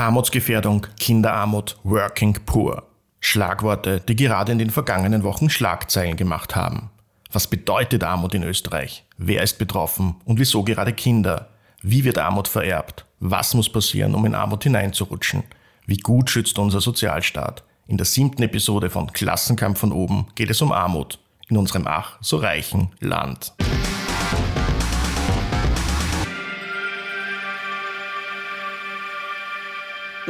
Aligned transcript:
Armutsgefährdung, 0.00 0.86
Kinderarmut, 0.98 1.76
Working 1.84 2.32
Poor. 2.46 2.84
Schlagworte, 3.20 4.00
die 4.00 4.16
gerade 4.16 4.50
in 4.50 4.58
den 4.58 4.70
vergangenen 4.70 5.24
Wochen 5.24 5.50
Schlagzeilen 5.50 6.16
gemacht 6.16 6.56
haben. 6.56 6.88
Was 7.30 7.46
bedeutet 7.46 8.02
Armut 8.02 8.32
in 8.32 8.42
Österreich? 8.42 9.04
Wer 9.18 9.42
ist 9.42 9.58
betroffen 9.58 10.16
und 10.24 10.40
wieso 10.40 10.64
gerade 10.64 10.94
Kinder? 10.94 11.50
Wie 11.82 12.04
wird 12.04 12.16
Armut 12.16 12.48
vererbt? 12.48 13.04
Was 13.18 13.52
muss 13.52 13.68
passieren, 13.68 14.14
um 14.14 14.24
in 14.24 14.34
Armut 14.34 14.62
hineinzurutschen? 14.62 15.42
Wie 15.84 15.98
gut 15.98 16.30
schützt 16.30 16.58
unser 16.58 16.80
Sozialstaat? 16.80 17.62
In 17.86 17.98
der 17.98 18.06
siebten 18.06 18.42
Episode 18.42 18.88
von 18.88 19.12
Klassenkampf 19.12 19.80
von 19.80 19.92
oben 19.92 20.28
geht 20.34 20.48
es 20.48 20.62
um 20.62 20.72
Armut 20.72 21.18
in 21.50 21.58
unserem 21.58 21.86
ach 21.86 22.16
so 22.22 22.38
reichen 22.38 22.88
Land. 23.00 23.52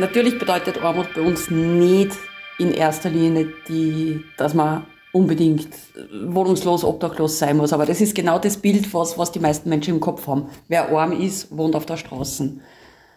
Natürlich 0.00 0.38
bedeutet 0.38 0.82
Armut 0.82 1.12
bei 1.14 1.20
uns 1.20 1.50
nicht 1.50 2.12
in 2.58 2.72
erster 2.72 3.10
Linie, 3.10 3.52
die, 3.68 4.24
dass 4.38 4.54
man 4.54 4.86
unbedingt 5.12 5.68
wohnungslos, 6.24 6.84
obdachlos 6.84 7.38
sein 7.38 7.58
muss. 7.58 7.74
Aber 7.74 7.84
das 7.84 8.00
ist 8.00 8.14
genau 8.14 8.38
das 8.38 8.56
Bild, 8.56 8.94
was, 8.94 9.18
was 9.18 9.30
die 9.30 9.40
meisten 9.40 9.68
Menschen 9.68 9.94
im 9.94 10.00
Kopf 10.00 10.26
haben. 10.26 10.48
Wer 10.68 10.88
arm 10.88 11.12
ist, 11.12 11.54
wohnt 11.54 11.76
auf 11.76 11.84
der 11.84 11.98
Straße. 11.98 12.54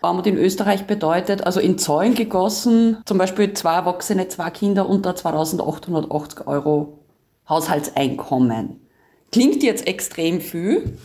Armut 0.01 0.27
in 0.27 0.35
Österreich 0.35 0.85
bedeutet, 0.85 1.45
also 1.45 1.61
in 1.61 1.77
Zahlen 1.77 2.15
gegossen, 2.15 2.97
zum 3.05 3.17
Beispiel 3.17 3.53
zwei 3.53 3.75
Erwachsene, 3.75 4.27
zwei 4.27 4.49
Kinder 4.49 4.89
unter 4.89 5.15
2880 5.15 6.45
Euro 6.47 6.99
Haushaltseinkommen. 7.47 8.81
Klingt 9.31 9.63
jetzt 9.63 9.87
extrem 9.87 10.41
viel, 10.41 10.97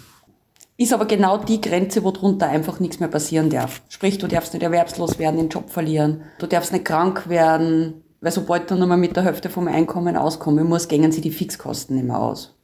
ist 0.79 0.93
aber 0.93 1.07
genau 1.07 1.39
die 1.39 1.61
Grenze, 1.61 2.05
wo 2.05 2.13
drunter 2.13 2.49
einfach 2.49 2.79
nichts 2.79 3.01
mehr 3.01 3.09
passieren 3.09 3.51
darf. 3.51 3.83
Sprich, 3.89 4.17
du 4.19 4.29
darfst 4.29 4.55
nicht 4.55 4.63
erwerbslos 4.63 5.19
werden, 5.19 5.37
den 5.37 5.49
Job 5.49 5.71
verlieren, 5.71 6.23
du 6.39 6.47
darfst 6.47 6.73
nicht 6.73 6.85
krank 6.85 7.29
werden, 7.29 8.05
weil 8.21 8.33
sobald 8.33 8.71
du 8.71 8.77
nur 8.77 8.87
mal 8.87 8.97
mit 8.97 9.17
der 9.17 9.25
Hälfte 9.25 9.51
vom 9.51 9.67
Einkommen 9.67 10.17
auskommen 10.17 10.69
musst, 10.69 10.89
gängen 10.89 11.11
sie 11.11 11.20
die 11.20 11.33
Fixkosten 11.33 12.07
mehr 12.07 12.20
aus. 12.20 12.55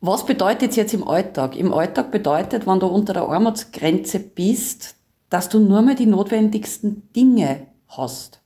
Was 0.00 0.24
bedeutet 0.24 0.76
jetzt 0.76 0.94
im 0.94 1.06
Alltag? 1.06 1.56
Im 1.56 1.74
Alltag 1.74 2.10
bedeutet, 2.10 2.66
wenn 2.66 2.80
du 2.80 2.86
unter 2.86 3.12
der 3.12 3.28
Armutsgrenze 3.28 4.18
bist, 4.20 4.94
dass 5.28 5.50
du 5.50 5.58
nur 5.58 5.82
mehr 5.82 5.94
die 5.94 6.06
notwendigsten 6.06 7.10
Dinge 7.14 7.66
hast. 7.88 8.40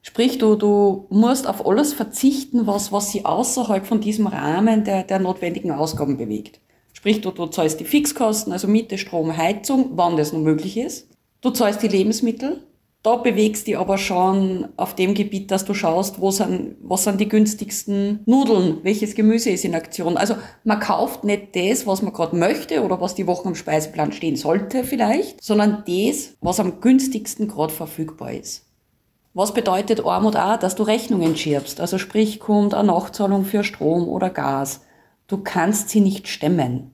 Sprich, 0.00 0.38
du, 0.38 0.54
du 0.54 1.06
musst 1.10 1.46
auf 1.46 1.66
alles 1.66 1.92
verzichten, 1.92 2.66
was, 2.66 2.92
was 2.92 3.10
sie 3.10 3.24
außerhalb 3.24 3.84
von 3.84 4.00
diesem 4.00 4.26
Rahmen 4.26 4.84
der, 4.84 5.02
der 5.02 5.18
notwendigen 5.18 5.72
Ausgaben 5.72 6.16
bewegt. 6.16 6.60
Sprich, 7.04 7.20
du, 7.20 7.32
du 7.32 7.44
zahlst 7.44 7.80
die 7.80 7.84
Fixkosten, 7.84 8.50
also 8.50 8.66
Miete, 8.66 8.96
Strom, 8.96 9.36
Heizung, 9.36 9.90
wann 9.92 10.16
das 10.16 10.32
nur 10.32 10.40
möglich 10.40 10.78
ist. 10.78 11.06
Du 11.42 11.50
zahlst 11.50 11.82
die 11.82 11.88
Lebensmittel. 11.88 12.62
Da 13.02 13.16
bewegst 13.16 13.68
du 13.68 13.78
aber 13.78 13.98
schon 13.98 14.68
auf 14.78 14.94
dem 14.94 15.12
Gebiet, 15.12 15.50
dass 15.50 15.66
du 15.66 15.74
schaust, 15.74 16.18
wo 16.22 16.30
sind, 16.30 16.76
was 16.80 17.04
sind 17.04 17.20
die 17.20 17.28
günstigsten 17.28 18.20
Nudeln, 18.24 18.78
welches 18.84 19.14
Gemüse 19.14 19.50
ist 19.50 19.66
in 19.66 19.74
Aktion. 19.74 20.16
Also 20.16 20.36
man 20.64 20.80
kauft 20.80 21.24
nicht 21.24 21.54
das, 21.54 21.86
was 21.86 22.00
man 22.00 22.14
gerade 22.14 22.36
möchte 22.36 22.82
oder 22.82 22.98
was 23.02 23.14
die 23.14 23.26
Woche 23.26 23.48
am 23.48 23.54
Speiseplan 23.54 24.12
stehen 24.12 24.36
sollte 24.36 24.82
vielleicht, 24.82 25.44
sondern 25.44 25.84
das, 25.86 26.38
was 26.40 26.58
am 26.58 26.80
günstigsten 26.80 27.48
gerade 27.48 27.74
verfügbar 27.74 28.32
ist. 28.32 28.64
Was 29.34 29.52
bedeutet 29.52 30.06
Armut 30.06 30.36
auch, 30.36 30.56
dass 30.56 30.74
du 30.74 30.84
Rechnungen 30.84 31.36
schiebst? 31.36 31.82
Also 31.82 31.98
sprich, 31.98 32.40
kommt 32.40 32.72
eine 32.72 32.88
Nachzahlung 32.88 33.44
für 33.44 33.62
Strom 33.62 34.08
oder 34.08 34.30
Gas. 34.30 34.80
Du 35.26 35.36
kannst 35.36 35.90
sie 35.90 36.00
nicht 36.00 36.28
stemmen. 36.28 36.93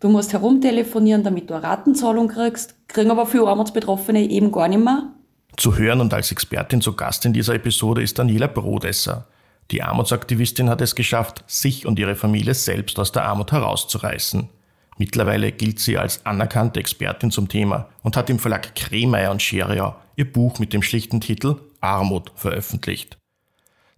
Du 0.00 0.08
musst 0.08 0.32
herumtelefonieren, 0.32 1.24
damit 1.24 1.50
du 1.50 1.54
eine 1.54 1.64
Ratenzahlung 1.64 2.28
kriegst, 2.28 2.76
kriegen 2.86 3.10
aber 3.10 3.26
viele 3.26 3.48
Armutsbetroffene 3.48 4.20
eben 4.20 4.52
gar 4.52 4.68
nicht 4.68 4.84
mehr. 4.84 5.10
Zu 5.56 5.76
hören 5.76 6.00
und 6.00 6.14
als 6.14 6.30
Expertin 6.30 6.80
zu 6.80 6.94
Gast 6.94 7.24
in 7.24 7.32
dieser 7.32 7.54
Episode 7.54 8.00
ist 8.00 8.16
Daniela 8.16 8.46
Brodesser. 8.46 9.26
Die 9.72 9.82
Armutsaktivistin 9.82 10.70
hat 10.70 10.80
es 10.82 10.94
geschafft, 10.94 11.42
sich 11.48 11.84
und 11.84 11.98
ihre 11.98 12.14
Familie 12.14 12.54
selbst 12.54 12.96
aus 13.00 13.10
der 13.10 13.24
Armut 13.24 13.50
herauszureißen. 13.50 14.48
Mittlerweile 14.98 15.50
gilt 15.50 15.80
sie 15.80 15.98
als 15.98 16.24
anerkannte 16.24 16.78
Expertin 16.78 17.32
zum 17.32 17.48
Thema 17.48 17.88
und 18.04 18.16
hat 18.16 18.30
im 18.30 18.38
Verlag 18.38 18.76
Kremeyer 18.76 19.32
und 19.32 19.42
Scheriau 19.42 19.96
ihr 20.14 20.32
Buch 20.32 20.60
mit 20.60 20.72
dem 20.72 20.82
schlichten 20.82 21.20
Titel 21.20 21.56
Armut 21.80 22.30
veröffentlicht. 22.36 23.18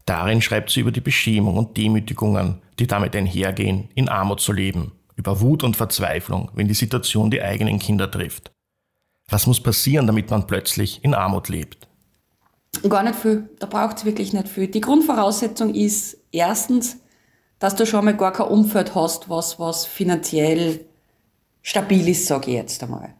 Darin 0.06 0.40
schreibt 0.40 0.70
sie 0.70 0.80
über 0.80 0.92
die 0.92 1.02
Beschämung 1.02 1.58
und 1.58 1.76
Demütigungen, 1.76 2.62
die 2.78 2.86
damit 2.86 3.14
einhergehen, 3.14 3.90
in 3.94 4.08
Armut 4.08 4.40
zu 4.40 4.52
leben 4.52 4.92
über 5.20 5.42
Wut 5.42 5.62
und 5.62 5.76
Verzweiflung, 5.76 6.50
wenn 6.54 6.66
die 6.66 6.74
Situation 6.74 7.30
die 7.30 7.42
eigenen 7.42 7.78
Kinder 7.78 8.10
trifft. 8.10 8.52
Was 9.28 9.46
muss 9.46 9.62
passieren, 9.62 10.06
damit 10.06 10.30
man 10.30 10.46
plötzlich 10.46 11.04
in 11.04 11.12
Armut 11.12 11.50
lebt? 11.50 11.86
Gar 12.88 13.02
nicht 13.02 13.16
viel. 13.16 13.50
Da 13.58 13.66
braucht 13.66 13.98
es 13.98 14.04
wirklich 14.06 14.32
nicht 14.32 14.48
viel. 14.48 14.68
Die 14.68 14.80
Grundvoraussetzung 14.80 15.74
ist 15.74 16.16
erstens, 16.32 16.96
dass 17.58 17.76
du 17.76 17.84
schon 17.84 18.06
mal 18.06 18.16
gar 18.16 18.32
kein 18.32 18.46
Umfeld 18.46 18.94
hast, 18.94 19.28
was, 19.28 19.58
was 19.58 19.84
finanziell 19.84 20.86
stabil 21.60 22.08
ist, 22.08 22.26
sage 22.26 22.50
ich 22.50 22.56
jetzt 22.56 22.82
einmal. 22.82 23.14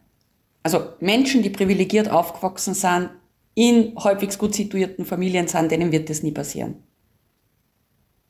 Also 0.63 0.93
Menschen, 0.99 1.43
die 1.43 1.51
privilegiert 1.51 2.09
aufgewachsen 2.09 2.73
sind, 2.73 3.11
in 3.53 3.95
halbwegs 3.95 4.39
gut 4.39 4.55
situierten 4.55 5.05
Familien 5.05 5.47
sind, 5.47 5.71
denen 5.71 5.91
wird 5.91 6.09
das 6.09 6.23
nie 6.23 6.31
passieren. 6.31 6.81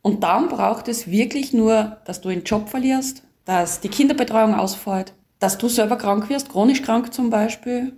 Und 0.02 0.24
dann 0.24 0.50
braucht 0.50 0.90
es 0.90 1.10
wirklich 1.10 1.54
nur, 1.54 2.02
dass 2.06 2.20
du 2.20 2.28
einen 2.28 2.44
Job 2.44 2.68
verlierst, 2.68 3.24
dass 3.46 3.80
die 3.80 3.90
Kinderbetreuung 3.90 4.56
ausfällt, 4.56 5.14
dass 5.40 5.58
du 5.58 5.68
selber 5.68 5.98
krank 5.98 6.30
wirst, 6.30 6.50
chronisch 6.50 6.82
krank 6.82 7.14
zum 7.14 7.30
Beispiel. 7.30 7.94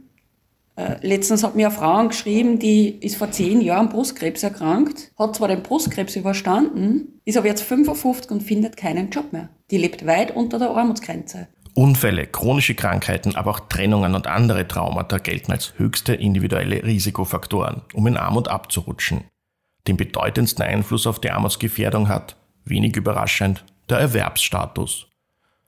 Äh, 0.76 0.96
letztens 1.02 1.44
hat 1.44 1.56
mir 1.56 1.68
eine 1.68 1.76
Frau 1.76 2.08
geschrieben, 2.08 2.58
die 2.58 2.90
ist 2.90 3.18
vor 3.18 3.32
zehn 3.32 3.62
Jahren 3.62 3.90
Brustkrebs 3.90 4.42
erkrankt, 4.42 5.12
hat 5.20 5.36
zwar 5.36 5.48
den 5.48 5.62
Brustkrebs 5.62 6.16
überstanden, 6.16 7.20
ist 7.26 7.38
aber 7.38 7.48
jetzt 7.48 7.62
55 7.62 8.32
und 8.32 8.42
findet 8.42 8.78
keinen 8.78 9.10
Job 9.10 9.34
mehr. 9.34 9.50
Die 9.70 9.78
lebt 9.78 10.06
weit 10.08 10.36
unter 10.36 10.58
der 10.58 10.72
Armutsgrenze. 10.72 11.48
Unfälle, 11.76 12.28
chronische 12.28 12.76
Krankheiten, 12.76 13.36
aber 13.36 13.52
auch 13.52 13.62
Trennungen 13.62 14.14
und 14.14 14.28
andere 14.28 14.68
Traumata 14.68 15.18
gelten 15.18 15.52
als 15.52 15.74
höchste 15.78 16.14
individuelle 16.14 16.84
Risikofaktoren, 16.84 17.82
um 17.94 18.06
in 18.08 18.18
Armut 18.18 18.48
abzurutschen. 18.48 19.24
Den 19.88 19.98
bedeutendsten 19.98 20.64
Einfluss 20.64 21.08
auf 21.08 21.20
die 21.20 21.32
Armutsgefährdung 21.32 22.10
hat, 22.10 22.36
wenig 22.64 22.96
überraschend, 22.96 23.66
der 23.90 23.98
Erwerbsstatus. 23.98 25.08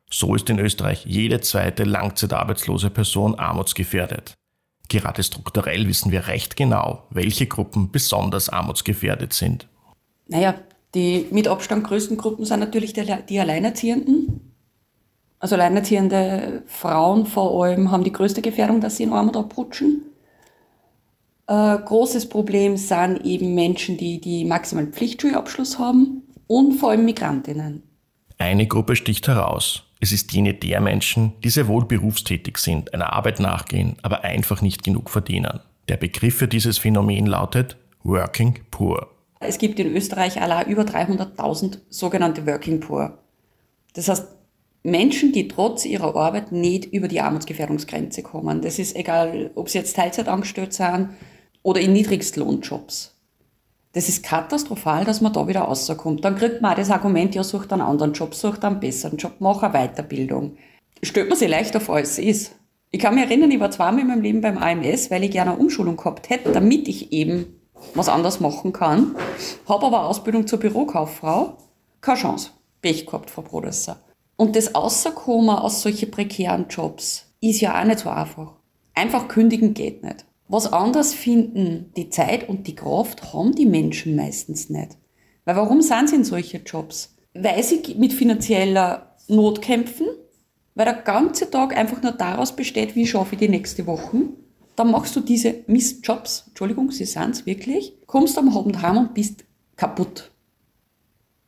So 0.09 0.35
ist 0.35 0.49
in 0.49 0.59
Österreich 0.59 1.05
jede 1.05 1.41
zweite 1.41 1.83
langzeitarbeitslose 1.83 2.89
Person 2.89 3.35
armutsgefährdet. 3.35 4.35
Gerade 4.87 5.23
strukturell 5.23 5.87
wissen 5.87 6.11
wir 6.11 6.27
recht 6.27 6.55
genau, 6.55 7.03
welche 7.09 7.47
Gruppen 7.47 7.91
besonders 7.91 8.49
armutsgefährdet 8.49 9.33
sind. 9.33 9.67
Naja, 10.27 10.55
die 10.93 11.27
mit 11.31 11.47
Abstand 11.47 11.83
größten 11.83 12.17
Gruppen 12.17 12.45
sind 12.45 12.59
natürlich 12.59 12.93
die, 12.93 13.05
die 13.27 13.39
Alleinerziehenden. 13.39 14.53
Also 15.39 15.55
alleinerziehende 15.55 16.63
Frauen 16.65 17.25
vor 17.25 17.63
allem 17.63 17.91
haben 17.91 18.03
die 18.03 18.13
größte 18.13 18.41
Gefährdung, 18.41 18.79
dass 18.79 18.97
sie 18.97 19.03
in 19.03 19.13
Armut 19.13 19.35
abrutschen. 19.35 20.03
Äh, 21.47 21.77
großes 21.77 22.29
Problem 22.29 22.77
sind 22.77 23.25
eben 23.25 23.53
Menschen, 23.53 23.97
die, 23.97 24.19
die 24.19 24.45
maximalen 24.45 24.93
Pflichtschulabschluss 24.93 25.77
haben 25.77 26.23
und 26.47 26.73
vor 26.73 26.91
allem 26.91 27.05
Migrantinnen. 27.05 27.83
Eine 28.37 28.67
Gruppe 28.67 28.95
sticht 28.95 29.27
heraus. 29.27 29.84
Es 30.05 30.11
ist 30.11 30.33
jene 30.33 30.53
der 30.53 30.81
Menschen, 30.81 31.33
die 31.43 31.49
sehr 31.49 31.67
wohl 31.67 31.83
berufstätig 31.83 32.59
sind, 32.59 32.93
einer 32.93 33.13
Arbeit 33.13 33.39
nachgehen, 33.39 33.95
aber 34.03 34.23
einfach 34.23 34.61
nicht 34.61 34.83
genug 34.83 35.09
verdienen. 35.09 35.61
Der 35.87 35.97
Begriff 35.97 36.35
für 36.37 36.47
dieses 36.47 36.77
Phänomen 36.77 37.25
lautet 37.25 37.75
Working 38.03 38.59
Poor. 38.69 39.09
Es 39.39 39.57
gibt 39.57 39.79
in 39.79 39.95
Österreich 39.95 40.39
allein 40.39 40.67
über 40.67 40.83
300.000 40.83 41.79
sogenannte 41.89 42.45
Working 42.45 42.81
Poor. 42.81 43.17
Das 43.93 44.07
heißt, 44.07 44.27
Menschen, 44.83 45.31
die 45.31 45.47
trotz 45.47 45.85
ihrer 45.85 46.15
Arbeit 46.15 46.51
nicht 46.51 46.85
über 46.93 47.07
die 47.07 47.21
Armutsgefährdungsgrenze 47.21 48.21
kommen. 48.21 48.61
Das 48.61 48.77
ist 48.77 48.95
egal, 48.95 49.49
ob 49.55 49.69
sie 49.69 49.79
jetzt 49.79 49.95
Teilzeit 49.95 50.27
angestellt 50.27 50.73
sind 50.73 51.09
oder 51.63 51.81
in 51.81 51.93
Niedrigstlohnjobs. 51.93 53.14
Das 53.95 54.09
ist 54.09 54.23
katastrophal, 54.23 55.05
dass 55.05 55.21
man 55.21 55.31
da 55.31 55.47
wieder 55.47 55.61
rauskommt. 55.61 56.25
Dann 56.25 56.35
kriegt 56.35 56.61
man 56.61 56.73
auch 56.73 56.75
das 56.75 56.91
Argument, 56.91 57.33
ja, 57.33 57.45
sucht 57.45 57.71
einen 57.71 57.81
anderen 57.81 58.11
Job, 58.11 58.35
sucht 58.35 58.65
einen 58.65 58.81
besseren 58.81 59.17
Job, 59.17 59.35
mach 59.39 59.63
eine 59.63 59.71
Weiterbildung. 59.73 60.57
Stellt 61.01 61.29
man 61.29 61.37
sich 61.37 61.47
leichter 61.47 61.79
vor, 61.79 61.95
als 61.95 62.11
es 62.11 62.19
ist. 62.19 62.55
Ich 62.91 62.99
kann 62.99 63.15
mich 63.15 63.23
erinnern, 63.23 63.51
ich 63.51 63.59
war 63.61 63.71
zweimal 63.71 64.01
in 64.01 64.07
meinem 64.07 64.21
Leben 64.21 64.41
beim 64.41 64.57
AMS, 64.57 65.09
weil 65.11 65.23
ich 65.23 65.31
gerne 65.31 65.51
eine 65.51 65.61
Umschulung 65.61 65.95
gehabt 65.95 66.29
hätte, 66.29 66.51
damit 66.51 66.89
ich 66.89 67.13
eben 67.13 67.61
was 67.93 68.09
anderes 68.09 68.41
machen 68.41 68.73
kann. 68.73 69.15
Habe 69.65 69.85
aber 69.85 69.99
eine 69.99 70.07
Ausbildung 70.07 70.45
zur 70.45 70.59
Bürokauffrau. 70.59 71.55
Keine 72.01 72.19
Chance. 72.19 72.49
Pech 72.81 73.05
gehabt, 73.05 73.29
Frau 73.29 73.43
Brodesser. 73.43 74.01
Und 74.35 74.57
das 74.57 74.75
Außerkommen 74.75 75.55
aus 75.55 75.81
solchen 75.81 76.11
prekären 76.11 76.65
Jobs 76.69 77.31
ist 77.39 77.61
ja 77.61 77.79
auch 77.79 77.85
nicht 77.85 77.99
so 77.99 78.09
einfach. 78.09 78.55
Einfach 78.93 79.29
kündigen 79.29 79.73
geht 79.73 80.03
nicht. 80.03 80.25
Was 80.47 80.71
anders 80.71 81.13
finden, 81.13 81.91
die 81.97 82.09
Zeit 82.09 82.47
und 82.47 82.67
die 82.67 82.75
Kraft 82.75 83.33
haben 83.33 83.53
die 83.53 83.65
Menschen 83.65 84.15
meistens 84.15 84.69
nicht. 84.69 84.97
Weil 85.45 85.55
warum 85.55 85.81
sind 85.81 86.09
sie 86.09 86.15
in 86.17 86.23
solche 86.23 86.57
Jobs? 86.57 87.15
Weil 87.33 87.63
sie 87.63 87.81
mit 87.97 88.13
finanzieller 88.13 89.15
Not 89.27 89.61
kämpfen, 89.61 90.07
weil 90.75 90.85
der 90.85 90.95
ganze 90.95 91.49
Tag 91.49 91.75
einfach 91.75 92.01
nur 92.01 92.11
daraus 92.11 92.55
besteht, 92.55 92.95
wie 92.95 93.07
schaffe 93.07 93.35
ich 93.35 93.39
die 93.39 93.49
nächste 93.49 93.87
Woche. 93.87 94.29
dann 94.75 94.91
machst 94.91 95.15
du 95.15 95.21
diese 95.21 95.63
Mistjobs, 95.67 96.45
Entschuldigung, 96.47 96.91
sie 96.91 97.05
sind's 97.05 97.45
wirklich, 97.45 97.93
kommst 98.07 98.37
am 98.37 98.55
Abend 98.55 98.81
heim 98.81 98.97
und 98.97 99.13
bist 99.13 99.45
kaputt. 99.77 100.31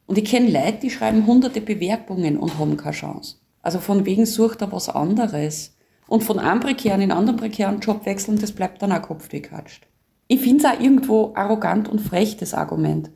Und 0.05 0.17
ich 0.17 0.25
kenne 0.25 0.49
Leute, 0.49 0.79
die 0.83 0.89
schreiben 0.89 1.27
hunderte 1.27 1.59
Bewerbungen 1.59 2.37
und 2.37 2.57
haben 2.57 2.77
keine 2.77 2.95
Chance. 2.95 3.35
Also 3.61 3.79
von 3.79 4.05
wegen 4.05 4.25
sucht 4.25 4.61
er 4.61 4.71
was 4.71 4.87
anderes. 4.87 5.75
Und 6.07 6.23
von 6.23 6.39
einem 6.39 6.59
prekären 6.59 7.01
in 7.01 7.11
einen 7.11 7.19
anderen 7.19 7.37
prekären 7.37 7.79
Job 7.79 8.05
wechseln, 8.05 8.39
das 8.39 8.53
bleibt 8.53 8.81
dann 8.81 8.91
auch 8.91 9.01
kopfgekatscht. 9.01 9.85
Ich 10.27 10.41
finde 10.41 10.65
es 10.65 10.65
auch 10.65 10.79
irgendwo 10.79 11.33
arrogant 11.35 11.87
und 11.89 11.99
frech, 11.99 12.37
das 12.37 12.53
Argument. 12.53 13.09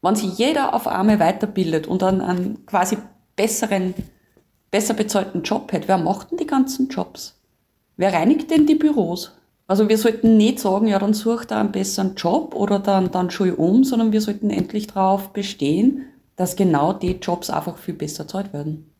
Wenn 0.00 0.14
sich 0.14 0.38
jeder 0.38 0.74
auf 0.74 0.86
einmal 0.86 1.18
weiterbildet 1.18 1.86
und 1.86 2.02
dann 2.02 2.20
einen 2.20 2.64
quasi 2.66 2.98
besseren, 3.36 3.94
besser 4.70 4.94
bezahlten 4.94 5.42
Job 5.42 5.72
hat, 5.72 5.88
wer 5.88 5.98
macht 5.98 6.30
denn 6.30 6.38
die 6.38 6.46
ganzen 6.46 6.88
Jobs? 6.88 7.40
Wer 7.96 8.12
reinigt 8.12 8.50
denn 8.50 8.66
die 8.66 8.76
Büros? 8.76 9.32
Also 9.66 9.88
wir 9.88 9.98
sollten 9.98 10.36
nicht 10.36 10.60
sagen, 10.60 10.86
ja, 10.86 10.98
dann 10.98 11.12
sucht 11.12 11.50
er 11.50 11.58
einen 11.58 11.72
besseren 11.72 12.14
Job 12.14 12.54
oder 12.54 12.78
dann, 12.78 13.10
dann 13.10 13.30
schon 13.30 13.54
um, 13.54 13.84
sondern 13.84 14.12
wir 14.12 14.20
sollten 14.20 14.50
endlich 14.50 14.86
darauf 14.86 15.32
bestehen, 15.32 16.06
dass 16.36 16.56
genau 16.56 16.92
die 16.92 17.18
Jobs 17.20 17.50
einfach 17.50 17.76
viel 17.76 17.94
besser 17.94 18.26
zahlt 18.26 18.52
werden. 18.52 18.90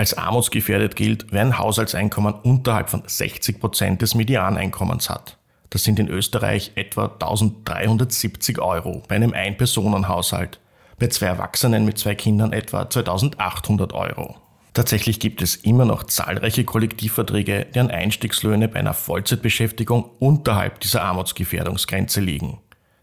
Als 0.00 0.16
armutsgefährdet 0.16 0.96
gilt, 0.96 1.26
wer 1.30 1.42
ein 1.42 1.58
Haushaltseinkommen 1.58 2.32
unterhalb 2.32 2.88
von 2.88 3.02
60 3.06 3.60
Prozent 3.60 4.00
des 4.00 4.14
Medianeinkommens 4.14 5.10
hat. 5.10 5.36
Das 5.68 5.84
sind 5.84 5.98
in 5.98 6.08
Österreich 6.08 6.72
etwa 6.74 7.04
1370 7.04 8.60
Euro 8.60 9.02
bei 9.08 9.16
einem 9.16 9.34
Ein-Personen-Haushalt, 9.34 10.58
bei 10.98 11.08
zwei 11.08 11.26
Erwachsenen 11.26 11.84
mit 11.84 11.98
zwei 11.98 12.14
Kindern 12.14 12.54
etwa 12.54 12.88
2800 12.88 13.92
Euro. 13.92 14.36
Tatsächlich 14.72 15.20
gibt 15.20 15.42
es 15.42 15.56
immer 15.56 15.84
noch 15.84 16.04
zahlreiche 16.04 16.64
Kollektivverträge, 16.64 17.66
deren 17.66 17.90
Einstiegslöhne 17.90 18.68
bei 18.68 18.78
einer 18.78 18.94
Vollzeitbeschäftigung 18.94 20.08
unterhalb 20.18 20.80
dieser 20.80 21.02
Armutsgefährdungsgrenze 21.02 22.22
liegen. 22.22 22.58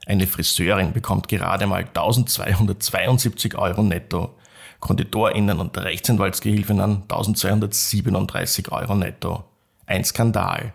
Eine 0.08 0.26
Friseurin 0.26 0.94
bekommt 0.94 1.28
gerade 1.28 1.68
mal 1.68 1.84
1272 1.84 3.56
Euro 3.56 3.84
netto 3.84 4.36
KonditorInnen 4.80 5.60
und 5.60 5.78
Rechtsanwaltsgehilfinnen 5.78 7.04
1237 7.04 8.72
Euro 8.72 8.96
netto. 8.96 9.44
Ein 9.86 10.04
Skandal. 10.04 10.74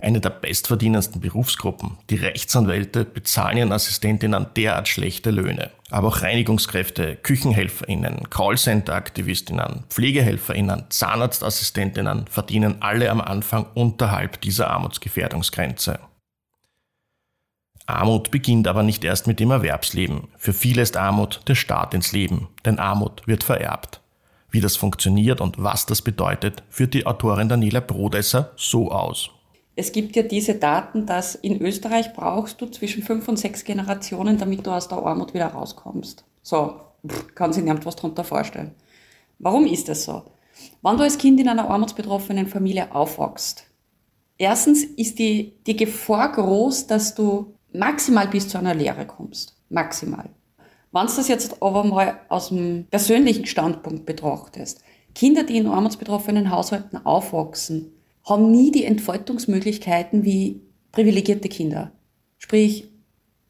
Eine 0.00 0.20
der 0.20 0.30
bestverdienendsten 0.30 1.20
Berufsgruppen. 1.20 1.96
Die 2.10 2.16
Rechtsanwälte 2.16 3.04
bezahlen 3.04 3.58
ihren 3.58 3.72
Assistentinnen 3.72 4.46
derart 4.56 4.88
schlechte 4.88 5.30
Löhne. 5.30 5.70
Aber 5.90 6.08
auch 6.08 6.22
Reinigungskräfte, 6.22 7.16
KüchenhelferInnen, 7.16 8.28
Callcenter-AktivistInnen, 8.28 9.84
PflegehelferInnen, 9.88 10.86
Zahnarztassistentinnen 10.88 12.26
verdienen 12.26 12.76
alle 12.80 13.10
am 13.10 13.20
Anfang 13.20 13.66
unterhalb 13.74 14.40
dieser 14.40 14.70
Armutsgefährdungsgrenze. 14.70 16.00
Armut 17.86 18.30
beginnt 18.30 18.68
aber 18.68 18.82
nicht 18.82 19.04
erst 19.04 19.26
mit 19.26 19.40
dem 19.40 19.50
Erwerbsleben. 19.50 20.28
Für 20.36 20.52
viele 20.52 20.82
ist 20.82 20.96
Armut 20.96 21.40
der 21.48 21.54
Start 21.54 21.94
ins 21.94 22.12
Leben, 22.12 22.48
denn 22.64 22.78
Armut 22.78 23.26
wird 23.26 23.42
vererbt. 23.42 24.00
Wie 24.50 24.60
das 24.60 24.76
funktioniert 24.76 25.40
und 25.40 25.62
was 25.62 25.86
das 25.86 26.02
bedeutet, 26.02 26.62
führt 26.68 26.94
die 26.94 27.06
Autorin 27.06 27.48
Daniela 27.48 27.80
Brodesser 27.80 28.52
so 28.56 28.90
aus. 28.90 29.30
Es 29.74 29.92
gibt 29.92 30.14
ja 30.14 30.22
diese 30.22 30.54
Daten, 30.56 31.06
dass 31.06 31.34
in 31.34 31.60
Österreich 31.62 32.12
brauchst 32.12 32.60
du 32.60 32.66
zwischen 32.66 33.02
fünf 33.02 33.26
und 33.28 33.38
sechs 33.38 33.64
Generationen, 33.64 34.36
damit 34.36 34.66
du 34.66 34.70
aus 34.70 34.88
der 34.88 34.98
Armut 34.98 35.32
wieder 35.32 35.46
rauskommst. 35.46 36.24
So, 36.42 36.80
kann 37.34 37.52
sich 37.52 37.64
niemand 37.64 37.86
was 37.86 37.96
darunter 37.96 38.24
vorstellen. 38.24 38.74
Warum 39.38 39.66
ist 39.66 39.88
das 39.88 40.04
so? 40.04 40.22
Wenn 40.82 40.98
du 40.98 41.02
als 41.02 41.16
Kind 41.16 41.40
in 41.40 41.48
einer 41.48 41.70
armutsbetroffenen 41.70 42.46
Familie 42.46 42.94
aufwachst, 42.94 43.64
erstens 44.36 44.84
ist 44.84 45.18
die, 45.18 45.54
die 45.66 45.76
Gefahr 45.76 46.32
groß, 46.32 46.86
dass 46.86 47.14
du 47.14 47.54
maximal 47.74 48.28
bis 48.28 48.48
zu 48.48 48.58
einer 48.58 48.74
Lehre 48.74 49.06
kommst. 49.06 49.56
Maximal. 49.68 50.28
Wenn 50.92 51.06
du 51.06 51.12
das 51.16 51.28
jetzt 51.28 51.62
aber 51.62 51.84
mal 51.84 52.20
aus 52.28 52.48
dem 52.48 52.86
persönlichen 52.90 53.46
Standpunkt 53.46 54.04
betrachtest, 54.04 54.82
Kinder, 55.14 55.44
die 55.44 55.58
in 55.58 55.66
armutsbetroffenen 55.66 56.50
Haushalten 56.50 57.04
aufwachsen, 57.04 57.92
haben 58.24 58.50
nie 58.50 58.70
die 58.70 58.84
Entfaltungsmöglichkeiten 58.84 60.24
wie 60.24 60.62
privilegierte 60.92 61.48
Kinder. 61.48 61.92
Sprich, 62.38 62.88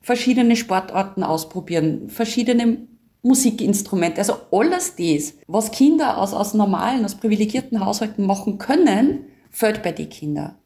verschiedene 0.01 0.57
Sportarten 0.57 1.23
ausprobieren, 1.23 2.09
verschiedene 2.09 2.79
Musikinstrumente, 3.23 4.19
also 4.19 4.35
alles 4.51 4.97
das, 4.97 5.35
was 5.47 5.71
Kinder 5.71 6.19
aus, 6.19 6.35
aus 6.35 6.55
normalen, 6.55 7.05
aus 7.05 7.15
privilegierten 7.15 7.85
Haushalten 7.85 8.27
machen 8.27 8.59
können, 8.59 9.27
fällt 9.51 9.83
bei 9.83 9.93
den 9.93 10.09
Kindern. 10.09 10.57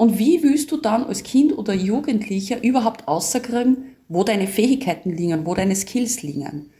Und 0.00 0.18
wie 0.18 0.42
willst 0.42 0.72
du 0.72 0.78
dann 0.78 1.04
als 1.04 1.24
Kind 1.24 1.58
oder 1.58 1.74
Jugendlicher 1.74 2.64
überhaupt 2.64 3.06
außerkriegen, 3.06 3.96
wo 4.08 4.24
deine 4.24 4.46
Fähigkeiten 4.46 5.10
liegen, 5.14 5.44
wo 5.44 5.54
deine 5.54 5.76
Skills 5.76 6.22
liegen? 6.22 6.70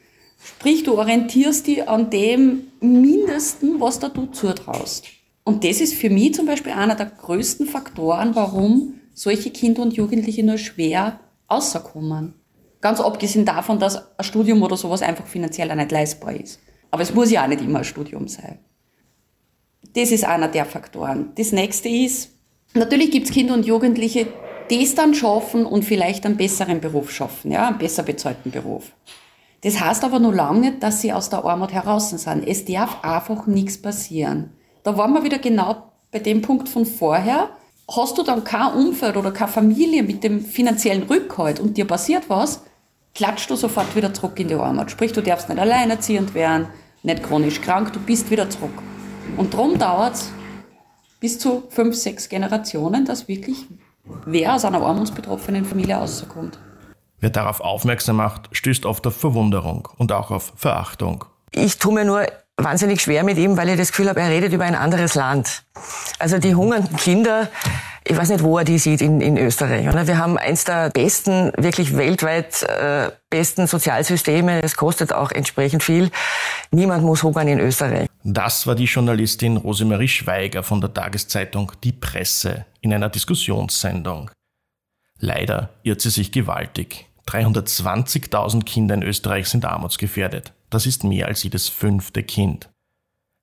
Sprich, 0.43 0.85
du 0.85 0.97
orientierst 0.97 1.67
dich 1.67 1.87
an 1.87 2.09
dem 2.09 2.69
Mindesten, 2.81 3.79
was 3.79 3.99
da 3.99 4.09
du 4.09 4.25
zutraust. 4.25 5.05
Und 5.45 5.65
das 5.65 5.83
ist 5.83 5.93
für 5.93 6.09
mich 6.09 6.33
zum 6.33 6.47
Beispiel 6.47 6.73
einer 6.73 6.95
der 6.95 7.11
größten 7.11 7.67
Faktoren, 7.67 8.35
warum 8.35 8.95
solche 9.13 9.51
Kinder 9.51 9.83
und 9.83 9.93
Jugendliche 9.93 10.43
nur 10.43 10.57
schwer 10.57 11.21
außerkommen. 11.47 12.33
Ganz 12.81 13.01
abgesehen 13.01 13.45
davon, 13.45 13.79
dass 13.79 14.19
ein 14.19 14.25
Studium 14.25 14.63
oder 14.63 14.79
sowas 14.79 15.03
einfach 15.03 15.27
finanziell 15.27 15.71
auch 15.71 15.75
nicht 15.75 15.93
leistbar 15.93 16.35
ist. 16.35 16.59
Aber 16.91 17.03
es 17.03 17.13
muss 17.13 17.31
ja 17.31 17.45
auch 17.45 17.49
nicht 17.49 17.61
immer 17.61 17.81
ein 17.81 17.85
Studium 17.85 18.29
sein. 18.29 18.61
Das 19.93 20.11
ist 20.11 20.25
einer 20.25 20.49
der 20.49 20.65
Faktoren. 20.65 21.33
Das 21.35 21.53
nächste 21.53 21.91
ist, 21.91 22.40
Natürlich 22.75 23.11
gibt 23.11 23.27
es 23.27 23.33
Kinder 23.33 23.55
und 23.55 23.67
Jugendliche, 23.67 24.29
die 24.71 24.85
es 24.85 24.95
dann 24.95 25.15
schaffen 25.15 25.67
und 25.67 25.85
vielleicht 25.85 26.25
einen 26.25 26.37
besseren 26.37 26.81
Beruf 26.81 27.11
schaffen, 27.11 27.51
ja, 27.51 27.67
einen 27.67 27.79
besser 27.79 28.05
bezahlten 28.05 28.53
Beruf. 28.53 28.93
Das 29.63 29.81
heißt 29.81 30.05
aber 30.05 30.21
nur 30.21 30.33
lange 30.33 30.61
nicht, 30.61 30.83
dass 30.83 31.01
sie 31.01 31.13
aus 31.13 31.29
der 31.29 31.45
Armut 31.45 31.73
heraus 31.73 32.11
sind. 32.11 32.47
Es 32.47 32.65
darf 32.65 33.03
einfach 33.03 33.47
nichts 33.47 33.83
passieren. 33.83 34.51
Da 34.85 34.97
waren 34.97 35.13
wir 35.13 35.25
wieder 35.25 35.39
genau 35.39 35.91
bei 36.13 36.21
dem 36.21 36.43
Punkt 36.43 36.69
von 36.69 36.87
vorher. 36.87 37.51
Hast 37.91 38.17
du 38.17 38.23
dann 38.23 38.45
kein 38.45 38.73
Umfeld 38.73 39.17
oder 39.17 39.33
keine 39.33 39.51
Familie 39.51 40.05
mit 40.05 40.23
dem 40.23 40.41
finanziellen 40.41 41.03
Rückhalt 41.03 41.59
und 41.59 41.77
dir 41.77 41.87
passiert 41.87 42.31
was, 42.31 42.63
klatscht 43.15 43.51
du 43.51 43.57
sofort 43.57 43.97
wieder 43.97 44.15
zurück 44.15 44.39
in 44.39 44.47
die 44.47 44.55
Armut. 44.55 44.93
Sprich, 44.93 45.13
du 45.13 45.21
darfst 45.21 45.49
nicht 45.49 45.59
alleinerziehend 45.59 46.33
werden, 46.35 46.69
nicht 47.03 47.23
chronisch 47.23 47.61
krank, 47.61 47.93
du 47.93 47.99
bist 48.01 48.31
wieder 48.31 48.49
zurück. 48.49 48.81
Und 49.37 49.53
darum 49.53 49.77
dauert 49.77 50.15
es 50.15 50.31
bis 51.21 51.39
zu 51.39 51.65
fünf, 51.69 51.95
sechs 51.95 52.29
Generationen, 52.29 53.05
dass 53.05 53.29
wirklich 53.29 53.67
wer 54.25 54.55
aus 54.55 54.65
einer 54.65 54.81
armutsbetroffenen 54.81 55.65
Familie 55.65 55.97
rauskommt. 55.97 56.59
Wer 57.21 57.31
darauf 57.31 57.61
aufmerksam 57.61 58.17
macht, 58.17 58.49
stößt 58.53 58.87
oft 58.87 59.07
auf 59.07 59.15
Verwunderung 59.15 59.89
und 59.99 60.11
auch 60.11 60.31
auf 60.31 60.55
Verachtung. 60.57 61.27
Ich 61.53 61.79
tue 61.79 61.93
mir 61.93 62.05
nur 62.07 62.27
wahnsinnig 62.57 63.03
schwer 63.03 63.25
mit 63.25 63.37
ihm, 63.37 63.57
weil 63.57 63.69
ich 63.69 63.77
das 63.77 63.91
Gefühl 63.91 64.09
habe, 64.09 64.21
er 64.21 64.31
redet 64.31 64.53
über 64.53 64.65
ein 64.65 64.75
anderes 64.75 65.15
Land. 65.15 65.65
Also 66.19 66.39
die 66.39 66.55
hungernden 66.55 66.97
Kinder, 66.97 67.49
ich 68.11 68.17
weiß 68.17 68.31
nicht, 68.31 68.43
wo 68.43 68.59
er 68.59 68.65
die 68.65 68.79
sieht 68.79 69.03
in, 69.03 69.21
in 69.21 69.39
Österreich. 69.39 69.89
Oder? 69.89 70.09
Wir 70.09 70.19
haben 70.19 70.37
eins 70.37 70.65
der 70.65 70.91
besten, 70.91 71.53
wirklich 71.57 71.97
weltweit 71.97 72.65
äh, 72.65 73.13
besten 73.31 73.69
Sozialsysteme. 73.69 74.61
Es 74.63 74.77
kostet 74.77 75.13
auch 75.13 75.31
entsprechend 75.31 75.85
viel. 75.85 76.11
Niemand 76.73 77.05
muss 77.05 77.23
hungern 77.23 77.47
in 77.47 77.61
Österreich. 77.61 78.09
Das 78.25 78.67
war 78.67 78.75
die 78.75 78.87
Journalistin 78.87 79.57
Rosemarie 79.57 80.09
Schweiger 80.09 80.65
von 80.65 80.81
der 80.81 80.93
Tageszeitung 80.93 81.71
Die 81.85 81.93
Presse 81.93 82.67
in 82.81 82.93
einer 82.93 83.11
Diskussionssendung. 83.11 84.31
Leider 85.21 85.71
irrt 85.85 86.01
sie 86.01 86.11
sich 86.11 86.33
gewaltig. 86.33 87.07
320.000 87.29 88.65
Kinder 88.65 88.97
in 88.97 89.05
Österreich 89.05 89.47
sind 89.47 89.65
armutsgefährdet. 89.65 90.53
Das 90.69 90.85
ist 90.85 91.05
mehr 91.05 91.29
als 91.29 91.45
jedes 91.45 91.69
fünfte 91.69 92.25
Kind. 92.25 92.69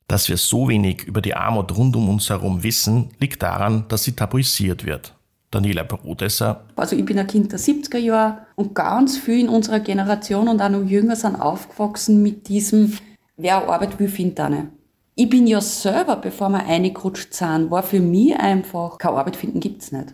Dass 0.08 0.30
wir 0.30 0.38
so 0.38 0.70
wenig 0.70 1.04
über 1.04 1.22
die 1.22 1.36
Armut 1.36 1.76
rund 1.76 1.96
um 1.96 2.08
uns 2.08 2.30
herum 2.30 2.64
wissen, 2.64 3.10
liegt 3.20 3.44
daran, 3.44 3.86
dass 3.90 4.06
sie 4.06 4.14
tabuisiert 4.14 4.86
wird. 4.86 5.14
Daniela 5.52 5.84
Brodesser. 5.84 6.66
Also 6.76 6.96
ich 6.96 7.06
bin 7.06 7.20
ein 7.20 7.28
Kind 7.28 7.52
der 7.52 7.60
70er 7.60 7.98
Jahre 7.98 8.40
und 8.56 8.74
ganz 8.76 9.18
viele 9.18 9.42
in 9.42 9.50
unserer 9.50 9.80
Generation 9.80 10.48
und 10.48 10.62
auch 10.62 10.70
noch 10.70 10.84
jünger 10.84 11.16
sind 11.16 11.36
aufgewachsen 11.36 12.22
mit 12.22 12.48
diesem, 12.48 12.94
wer 13.38 13.68
arbeitet, 13.68 14.00
wie 14.00 14.08
findet 14.08 14.40
eine. 14.40 14.70
Ich 15.16 15.30
bin 15.30 15.48
ja 15.48 15.62
selber, 15.62 16.18
bevor 16.18 16.50
wir 16.50 16.60
reingerutscht 16.60 17.34
sind, 17.34 17.72
war 17.72 17.84
für 17.84 18.00
mich 18.00 18.36
einfach, 18.38 18.98
keine 18.98 19.18
Arbeit 19.18 19.36
finden 19.36 19.60
gibt's 19.60 19.92
nicht. 19.92 20.14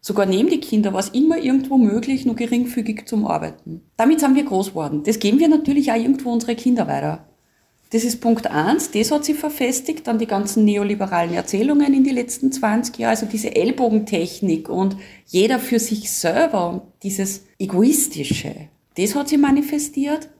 Sogar 0.00 0.26
neben 0.26 0.48
die 0.48 0.60
Kinder 0.60 0.92
war 0.92 1.00
es 1.00 1.10
immer 1.10 1.38
irgendwo 1.38 1.78
möglich, 1.78 2.26
nur 2.26 2.34
geringfügig 2.34 3.06
zum 3.06 3.26
Arbeiten. 3.26 3.82
Damit 3.96 4.20
sind 4.20 4.34
wir 4.34 4.44
groß 4.44 4.70
geworden. 4.70 5.02
Das 5.04 5.20
geben 5.20 5.38
wir 5.38 5.48
natürlich 5.48 5.92
auch 5.92 5.96
irgendwo 5.96 6.32
unsere 6.32 6.56
Kinder 6.56 6.88
weiter. 6.88 7.24
Das 7.92 8.04
ist 8.04 8.22
Punkt 8.22 8.46
eins. 8.46 8.90
Das 8.90 9.10
hat 9.10 9.26
sich 9.26 9.36
verfestigt. 9.36 10.06
Dann 10.06 10.18
die 10.18 10.26
ganzen 10.26 10.64
neoliberalen 10.64 11.34
Erzählungen 11.34 11.92
in 11.92 12.04
die 12.04 12.10
letzten 12.10 12.50
20 12.50 12.98
Jahre. 12.98 13.10
Also 13.10 13.26
diese 13.26 13.54
Ellbogentechnik 13.54 14.70
und 14.70 14.96
jeder 15.26 15.58
für 15.58 15.78
sich 15.78 16.10
selber 16.10 16.70
und 16.70 16.82
dieses 17.02 17.44
Egoistische. 17.58 18.54
Das 18.96 19.14
hat 19.14 19.28
sich 19.28 19.38
manifestiert. 19.38 20.30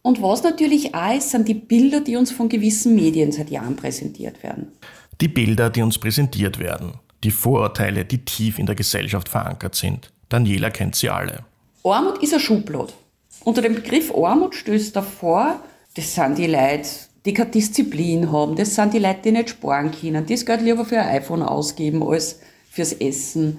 Und 0.00 0.22
was 0.22 0.42
natürlich 0.42 0.94
auch 0.94 1.14
ist, 1.14 1.30
sind 1.30 1.48
die 1.48 1.54
Bilder, 1.54 2.00
die 2.00 2.16
uns 2.16 2.32
von 2.32 2.48
gewissen 2.48 2.94
Medien 2.94 3.30
seit 3.30 3.50
Jahren 3.50 3.76
präsentiert 3.76 4.42
werden. 4.42 4.72
Die 5.20 5.28
Bilder, 5.28 5.68
die 5.68 5.82
uns 5.82 5.98
präsentiert 5.98 6.58
werden. 6.58 6.94
Die 7.24 7.30
Vorurteile, 7.30 8.06
die 8.06 8.24
tief 8.24 8.58
in 8.58 8.64
der 8.64 8.74
Gesellschaft 8.74 9.28
verankert 9.28 9.74
sind. 9.74 10.10
Daniela 10.30 10.70
kennt 10.70 10.96
sie 10.96 11.10
alle. 11.10 11.44
Armut 11.84 12.22
ist 12.22 12.32
ein 12.32 12.40
Schublad. 12.40 12.94
Unter 13.44 13.60
dem 13.60 13.74
Begriff 13.74 14.12
Armut 14.14 14.54
stößt 14.54 14.96
davor, 14.96 15.60
das 15.94 16.14
sind 16.14 16.38
die 16.38 16.46
Leute, 16.46 16.88
die 17.24 17.34
keine 17.34 17.50
Disziplin 17.50 18.32
haben, 18.32 18.56
das 18.56 18.74
sind 18.74 18.94
die 18.94 18.98
Leute, 18.98 19.20
die 19.24 19.32
nicht 19.32 19.50
sparen 19.50 19.90
können, 19.92 20.26
die 20.26 20.34
das 20.34 20.46
Geld 20.46 20.62
lieber 20.62 20.84
für 20.84 21.00
ein 21.00 21.16
iPhone 21.16 21.42
ausgeben 21.42 22.02
als 22.02 22.40
fürs 22.70 22.92
Essen, 22.94 23.58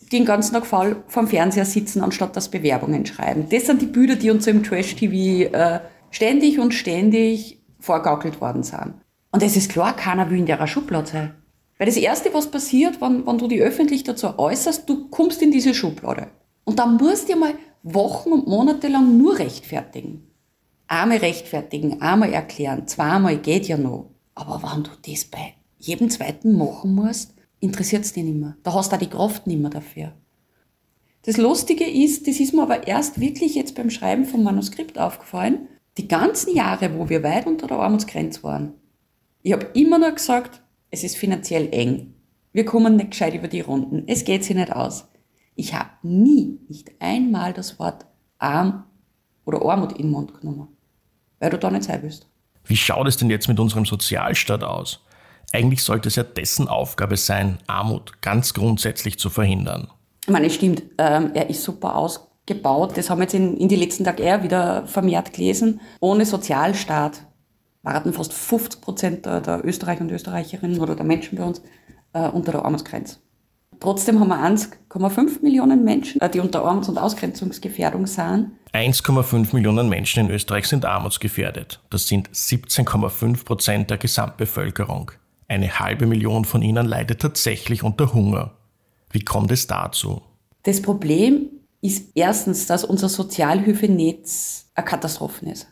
die 0.00 0.08
den 0.10 0.24
ganzen 0.24 0.54
Tag 0.54 0.66
faul 0.66 1.02
vom 1.08 1.26
Fernseher 1.26 1.64
sitzen, 1.64 2.02
anstatt 2.02 2.36
das 2.36 2.50
Bewerbungen 2.50 3.06
schreiben. 3.06 3.46
Das 3.50 3.66
sind 3.66 3.82
die 3.82 3.86
Bilder, 3.86 4.16
die 4.16 4.30
uns 4.30 4.46
im 4.46 4.62
Trash-TV 4.62 5.52
äh, 5.52 5.80
ständig 6.10 6.58
und 6.58 6.74
ständig 6.74 7.62
vorgaukelt 7.80 8.40
worden 8.40 8.62
sind. 8.62 8.94
Und 9.32 9.42
es 9.42 9.56
ist 9.56 9.70
klar, 9.70 9.96
keiner 9.96 10.30
will 10.30 10.38
in 10.38 10.46
der 10.46 10.66
Schublade 10.66 11.06
sein. 11.06 11.34
Weil 11.78 11.86
das 11.86 11.96
Erste, 11.96 12.32
was 12.34 12.50
passiert, 12.50 13.00
wenn, 13.00 13.26
wenn 13.26 13.38
du 13.38 13.48
dich 13.48 13.60
öffentlich 13.60 14.04
dazu 14.04 14.38
äußerst, 14.38 14.88
du 14.88 15.08
kommst 15.08 15.40
in 15.42 15.50
diese 15.50 15.74
Schublade. 15.74 16.28
Und 16.64 16.78
dann 16.78 16.96
musst 16.96 17.24
du 17.24 17.32
dir 17.32 17.38
mal 17.38 17.54
Wochen 17.82 18.30
und 18.30 18.46
Monate 18.46 18.88
lang 18.88 19.16
nur 19.18 19.38
rechtfertigen. 19.38 20.31
Einmal 20.86 21.18
rechtfertigen, 21.18 22.02
einmal 22.02 22.32
erklären, 22.32 22.86
zweimal 22.86 23.38
geht 23.38 23.68
ja 23.68 23.76
noch. 23.76 24.10
Aber 24.34 24.62
wenn 24.62 24.84
du 24.84 24.90
das 25.06 25.24
bei 25.24 25.54
jedem 25.78 26.10
zweiten 26.10 26.56
machen 26.56 26.94
musst, 26.94 27.34
interessiert 27.60 28.04
es 28.04 28.12
dich 28.12 28.24
nicht 28.24 28.38
mehr. 28.38 28.56
Da 28.62 28.74
hast 28.74 28.92
du 28.92 28.96
auch 28.96 29.00
die 29.00 29.08
Kraft 29.08 29.46
nicht 29.46 29.60
mehr 29.60 29.70
dafür. 29.70 30.12
Das 31.24 31.36
Lustige 31.36 31.88
ist, 31.88 32.26
das 32.26 32.40
ist 32.40 32.52
mir 32.52 32.62
aber 32.62 32.86
erst 32.86 33.20
wirklich 33.20 33.54
jetzt 33.54 33.76
beim 33.76 33.90
Schreiben 33.90 34.24
vom 34.24 34.42
Manuskript 34.42 34.98
aufgefallen, 34.98 35.68
die 35.96 36.08
ganzen 36.08 36.54
Jahre, 36.54 36.98
wo 36.98 37.08
wir 37.08 37.22
weit 37.22 37.46
unter 37.46 37.68
der 37.68 37.78
Armutsgrenze 37.78 38.42
waren. 38.42 38.74
Ich 39.42 39.52
habe 39.52 39.66
immer 39.74 39.98
nur 39.98 40.12
gesagt, 40.12 40.62
es 40.90 41.04
ist 41.04 41.16
finanziell 41.16 41.68
eng. 41.72 42.14
Wir 42.52 42.64
kommen 42.64 42.96
nicht 42.96 43.12
gescheit 43.12 43.34
über 43.34 43.48
die 43.48 43.60
Runden. 43.60 44.04
Es 44.06 44.24
geht 44.24 44.44
sich 44.44 44.56
nicht 44.56 44.72
aus. 44.72 45.08
Ich 45.54 45.74
habe 45.74 45.90
nie, 46.02 46.58
nicht 46.68 46.90
einmal 47.00 47.52
das 47.52 47.78
Wort 47.78 48.06
arm 48.38 48.84
oder 49.44 49.62
Armut 49.62 49.92
in 49.92 50.06
den 50.06 50.10
Mund 50.10 50.38
genommen, 50.40 50.68
weil 51.38 51.50
du 51.50 51.58
da 51.58 51.70
nicht 51.70 51.84
sein 51.84 52.02
willst. 52.02 52.26
Wie 52.64 52.76
schaut 52.76 53.08
es 53.08 53.16
denn 53.16 53.30
jetzt 53.30 53.48
mit 53.48 53.58
unserem 53.58 53.84
Sozialstaat 53.84 54.62
aus? 54.62 55.04
Eigentlich 55.52 55.82
sollte 55.82 56.08
es 56.08 56.16
ja 56.16 56.22
dessen 56.22 56.68
Aufgabe 56.68 57.16
sein, 57.16 57.58
Armut 57.66 58.22
ganz 58.22 58.54
grundsätzlich 58.54 59.18
zu 59.18 59.28
verhindern. 59.28 59.88
Ich 60.24 60.30
meine, 60.30 60.46
es 60.46 60.54
stimmt, 60.54 60.82
ähm, 60.98 61.32
er 61.34 61.50
ist 61.50 61.62
super 61.62 61.96
ausgebaut. 61.96 62.96
Das 62.96 63.10
haben 63.10 63.18
wir 63.18 63.24
jetzt 63.24 63.34
in, 63.34 63.56
in 63.56 63.68
die 63.68 63.76
letzten 63.76 64.04
Tage 64.04 64.22
eher 64.22 64.42
wieder 64.42 64.86
vermehrt 64.86 65.32
gelesen. 65.32 65.80
Ohne 66.00 66.24
Sozialstaat 66.24 67.26
warten 67.82 68.12
fast 68.12 68.32
50 68.32 68.80
Prozent 68.80 69.26
der, 69.26 69.40
der 69.40 69.64
Österreicher 69.64 70.02
und 70.02 70.12
Österreicherinnen 70.12 70.80
oder 70.80 70.94
der 70.94 71.04
Menschen 71.04 71.36
bei 71.36 71.44
uns 71.44 71.60
äh, 72.12 72.28
unter 72.28 72.52
der 72.52 72.64
Armutsgrenze. 72.64 73.18
Trotzdem 73.82 74.20
haben 74.20 74.28
wir 74.28 74.38
1,5 74.38 75.42
Millionen 75.42 75.82
Menschen, 75.82 76.20
äh, 76.20 76.30
die 76.30 76.38
unter 76.38 76.64
Armuts- 76.64 76.88
und 76.88 76.98
Ausgrenzungsgefährdung 76.98 78.06
sind. 78.06 78.52
1,5 78.72 79.52
Millionen 79.52 79.88
Menschen 79.88 80.26
in 80.26 80.30
Österreich 80.30 80.68
sind 80.68 80.84
armutsgefährdet. 80.84 81.80
Das 81.90 82.06
sind 82.06 82.30
17,5 82.30 83.44
Prozent 83.44 83.90
der 83.90 83.98
Gesamtbevölkerung. 83.98 85.10
Eine 85.48 85.80
halbe 85.80 86.06
Million 86.06 86.44
von 86.44 86.62
ihnen 86.62 86.86
leidet 86.86 87.22
tatsächlich 87.22 87.82
unter 87.82 88.14
Hunger. 88.14 88.52
Wie 89.10 89.24
kommt 89.24 89.50
es 89.50 89.66
dazu? 89.66 90.22
Das 90.62 90.80
Problem 90.80 91.48
ist 91.80 92.12
erstens, 92.14 92.68
dass 92.68 92.84
unser 92.84 93.08
Sozialhilfenetz 93.08 94.70
eine 94.76 94.84
Katastrophe 94.84 95.46
ist. 95.46 95.66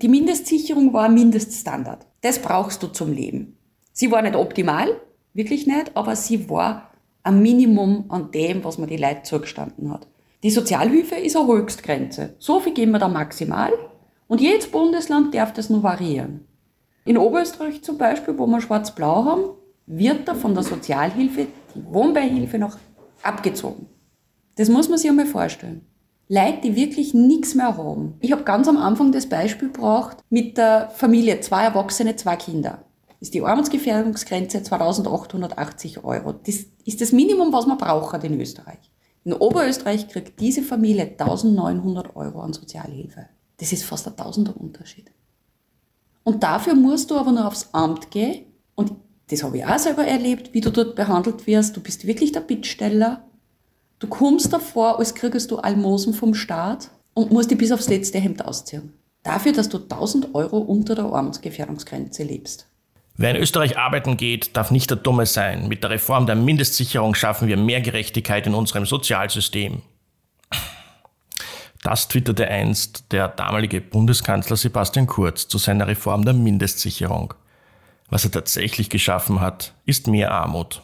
Die 0.00 0.08
Mindestsicherung 0.08 0.94
war 0.94 1.04
ein 1.04 1.14
Mindeststandard. 1.14 2.06
Das 2.22 2.38
brauchst 2.38 2.82
du 2.82 2.86
zum 2.86 3.12
Leben. 3.12 3.58
Sie 3.92 4.10
war 4.10 4.22
nicht 4.22 4.34
optimal, 4.34 4.88
wirklich 5.34 5.66
nicht, 5.66 5.94
aber 5.94 6.16
sie 6.16 6.48
war 6.48 6.89
ein 7.22 7.42
Minimum 7.42 8.06
an 8.08 8.30
dem, 8.30 8.64
was 8.64 8.78
man 8.78 8.88
die 8.88 8.96
Leute 8.96 9.22
zugestanden 9.22 9.90
hat. 9.92 10.06
Die 10.42 10.50
Sozialhilfe 10.50 11.16
ist 11.16 11.36
eine 11.36 11.48
Höchstgrenze. 11.48 12.34
So 12.38 12.60
viel 12.60 12.72
geben 12.72 12.92
wir 12.92 12.98
da 12.98 13.08
maximal 13.08 13.72
und 14.26 14.40
jedes 14.40 14.68
Bundesland 14.68 15.34
darf 15.34 15.52
das 15.52 15.68
nur 15.68 15.82
variieren. 15.82 16.46
In 17.04 17.18
Oberösterreich 17.18 17.82
zum 17.82 17.98
Beispiel, 17.98 18.38
wo 18.38 18.46
wir 18.46 18.60
schwarz-blau 18.60 19.24
haben, 19.24 19.44
wird 19.86 20.28
da 20.28 20.34
von 20.34 20.54
der 20.54 20.62
Sozialhilfe 20.62 21.46
die 21.74 21.84
Wohnbeihilfe 21.92 22.58
noch 22.58 22.78
abgezogen. 23.22 23.86
Das 24.56 24.68
muss 24.68 24.88
man 24.88 24.98
sich 24.98 25.10
einmal 25.10 25.26
vorstellen. 25.26 25.86
Leute, 26.28 26.60
die 26.62 26.76
wirklich 26.76 27.12
nichts 27.12 27.54
mehr 27.54 27.76
haben. 27.76 28.14
Ich 28.20 28.30
habe 28.30 28.44
ganz 28.44 28.68
am 28.68 28.76
Anfang 28.76 29.10
das 29.10 29.28
Beispiel 29.28 29.70
gebracht 29.72 30.18
mit 30.30 30.56
der 30.56 30.90
Familie, 30.90 31.40
zwei 31.40 31.64
Erwachsene, 31.64 32.14
zwei 32.16 32.36
Kinder 32.36 32.84
ist 33.20 33.34
die 33.34 33.42
Armutsgefährdungsgrenze 33.42 34.62
2880 34.62 36.04
Euro. 36.04 36.32
Das 36.32 36.64
ist 36.84 37.00
das 37.00 37.12
Minimum, 37.12 37.52
was 37.52 37.66
man 37.66 37.78
braucht 37.78 38.24
in 38.24 38.40
Österreich. 38.40 38.90
In 39.24 39.34
Oberösterreich 39.34 40.08
kriegt 40.08 40.40
diese 40.40 40.62
Familie 40.62 41.04
1900 41.04 42.16
Euro 42.16 42.40
an 42.40 42.54
Sozialhilfe. 42.54 43.28
Das 43.58 43.72
ist 43.72 43.84
fast 43.84 44.08
ein 44.08 44.16
Tausender 44.16 44.56
Unterschied. 44.58 45.10
Und 46.24 46.42
dafür 46.42 46.74
musst 46.74 47.10
du 47.10 47.16
aber 47.16 47.32
nur 47.32 47.46
aufs 47.46 47.68
Amt 47.72 48.10
gehen 48.10 48.46
und 48.74 48.92
das 49.28 49.42
habe 49.44 49.58
ich 49.58 49.64
auch 49.64 49.78
selber 49.78 50.04
erlebt, 50.04 50.54
wie 50.54 50.60
du 50.60 50.70
dort 50.70 50.96
behandelt 50.96 51.46
wirst. 51.46 51.76
Du 51.76 51.80
bist 51.80 52.06
wirklich 52.06 52.32
der 52.32 52.40
Bittsteller. 52.40 53.24
Du 54.00 54.08
kommst 54.08 54.52
davor, 54.52 54.98
als 54.98 55.14
kriegst 55.14 55.50
du 55.50 55.58
Almosen 55.58 56.14
vom 56.14 56.34
Staat 56.34 56.90
und 57.14 57.30
musst 57.30 57.50
dich 57.50 57.58
bis 57.58 57.70
aufs 57.70 57.88
letzte 57.88 58.18
Hemd 58.18 58.44
ausziehen. 58.44 58.94
Dafür, 59.22 59.52
dass 59.52 59.68
du 59.68 59.78
1000 59.78 60.34
Euro 60.34 60.58
unter 60.58 60.94
der 60.94 61.04
Armutsgefährdungsgrenze 61.04 62.24
lebst. 62.24 62.69
Wer 63.16 63.30
in 63.30 63.36
Österreich 63.36 63.76
arbeiten 63.76 64.16
geht, 64.16 64.56
darf 64.56 64.70
nicht 64.70 64.90
der 64.90 64.96
Dumme 64.96 65.26
sein. 65.26 65.68
Mit 65.68 65.82
der 65.82 65.90
Reform 65.90 66.26
der 66.26 66.36
Mindestsicherung 66.36 67.14
schaffen 67.14 67.48
wir 67.48 67.56
mehr 67.56 67.80
Gerechtigkeit 67.80 68.46
in 68.46 68.54
unserem 68.54 68.86
Sozialsystem. 68.86 69.82
Das 71.82 72.08
twitterte 72.08 72.46
einst 72.48 73.10
der 73.12 73.28
damalige 73.28 73.80
Bundeskanzler 73.80 74.56
Sebastian 74.56 75.06
Kurz 75.06 75.48
zu 75.48 75.56
seiner 75.58 75.86
Reform 75.86 76.24
der 76.24 76.34
Mindestsicherung. 76.34 77.34
Was 78.10 78.24
er 78.24 78.32
tatsächlich 78.32 78.90
geschaffen 78.90 79.40
hat, 79.40 79.72
ist 79.86 80.06
mehr 80.06 80.32
Armut. 80.32 80.82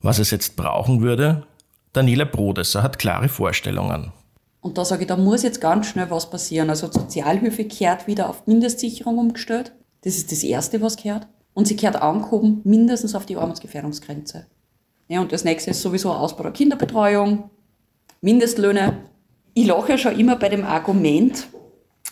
Was 0.00 0.18
es 0.18 0.30
jetzt 0.30 0.56
brauchen 0.56 1.00
würde? 1.00 1.46
Daniela 1.92 2.26
Brodesser 2.26 2.82
hat 2.82 2.98
klare 2.98 3.28
Vorstellungen. 3.28 4.12
Und 4.60 4.78
da 4.78 4.84
sage 4.84 5.02
ich, 5.02 5.08
da 5.08 5.16
muss 5.16 5.42
jetzt 5.42 5.60
ganz 5.60 5.88
schnell 5.88 6.10
was 6.10 6.30
passieren. 6.30 6.70
Also 6.70 6.90
Sozialhilfe 6.90 7.64
kehrt 7.64 8.06
wieder 8.06 8.28
auf 8.28 8.46
Mindestsicherung 8.46 9.18
umgestellt. 9.18 9.72
Das 10.02 10.16
ist 10.16 10.30
das 10.32 10.42
Erste, 10.42 10.80
was 10.80 10.96
kehrt. 10.96 11.26
Und 11.54 11.68
sie 11.68 11.76
kehrt 11.76 11.96
angehoben 11.96 12.60
mindestens 12.64 13.14
auf 13.14 13.26
die 13.26 13.36
Armutsgefährdungsgrenze. 13.36 14.46
Ja, 15.08 15.20
und 15.20 15.32
das 15.32 15.44
nächste 15.44 15.70
ist 15.70 15.82
sowieso 15.82 16.12
Ausbau 16.12 16.42
der 16.42 16.52
Kinderbetreuung, 16.52 17.50
Mindestlöhne. 18.20 19.04
Ich 19.54 19.66
lache 19.66 19.92
ja 19.92 19.98
schon 19.98 20.18
immer 20.18 20.36
bei 20.36 20.48
dem 20.48 20.64
Argument, 20.64 21.46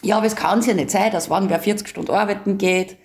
ja, 0.02 0.16
aber 0.16 0.26
es 0.26 0.36
kann 0.36 0.58
es 0.58 0.66
ja 0.66 0.74
nicht 0.74 0.90
sein, 0.90 1.10
dass 1.12 1.30
wenn 1.30 1.48
wer 1.48 1.60
40 1.60 1.88
Stunden 1.88 2.10
arbeiten 2.10 2.58
geht, 2.58 2.96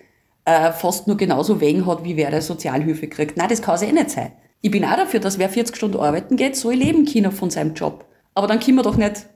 äh, 0.44 0.72
fast 0.72 1.06
nur 1.06 1.16
genauso 1.16 1.60
wegen 1.60 1.86
hat, 1.86 2.04
wie 2.04 2.16
wer 2.16 2.30
der 2.30 2.42
Sozialhilfe 2.42 3.08
kriegt. 3.08 3.36
Nein, 3.36 3.48
das 3.48 3.62
kann 3.62 3.76
es 3.76 3.82
eh 3.82 3.92
nicht 3.92 4.10
sein. 4.10 4.32
Ich 4.60 4.70
bin 4.70 4.84
auch 4.84 4.96
dafür, 4.96 5.20
dass 5.20 5.38
wer 5.38 5.48
40 5.48 5.76
Stunden 5.76 5.98
arbeiten 5.98 6.36
geht, 6.36 6.56
soll 6.56 6.74
leben 6.74 7.04
können 7.04 7.30
von 7.30 7.50
seinem 7.50 7.74
Job. 7.74 8.04
Aber 8.34 8.46
dann 8.46 8.58
können 8.58 8.76
wir 8.76 8.82
doch 8.82 8.96
nicht 8.96 9.26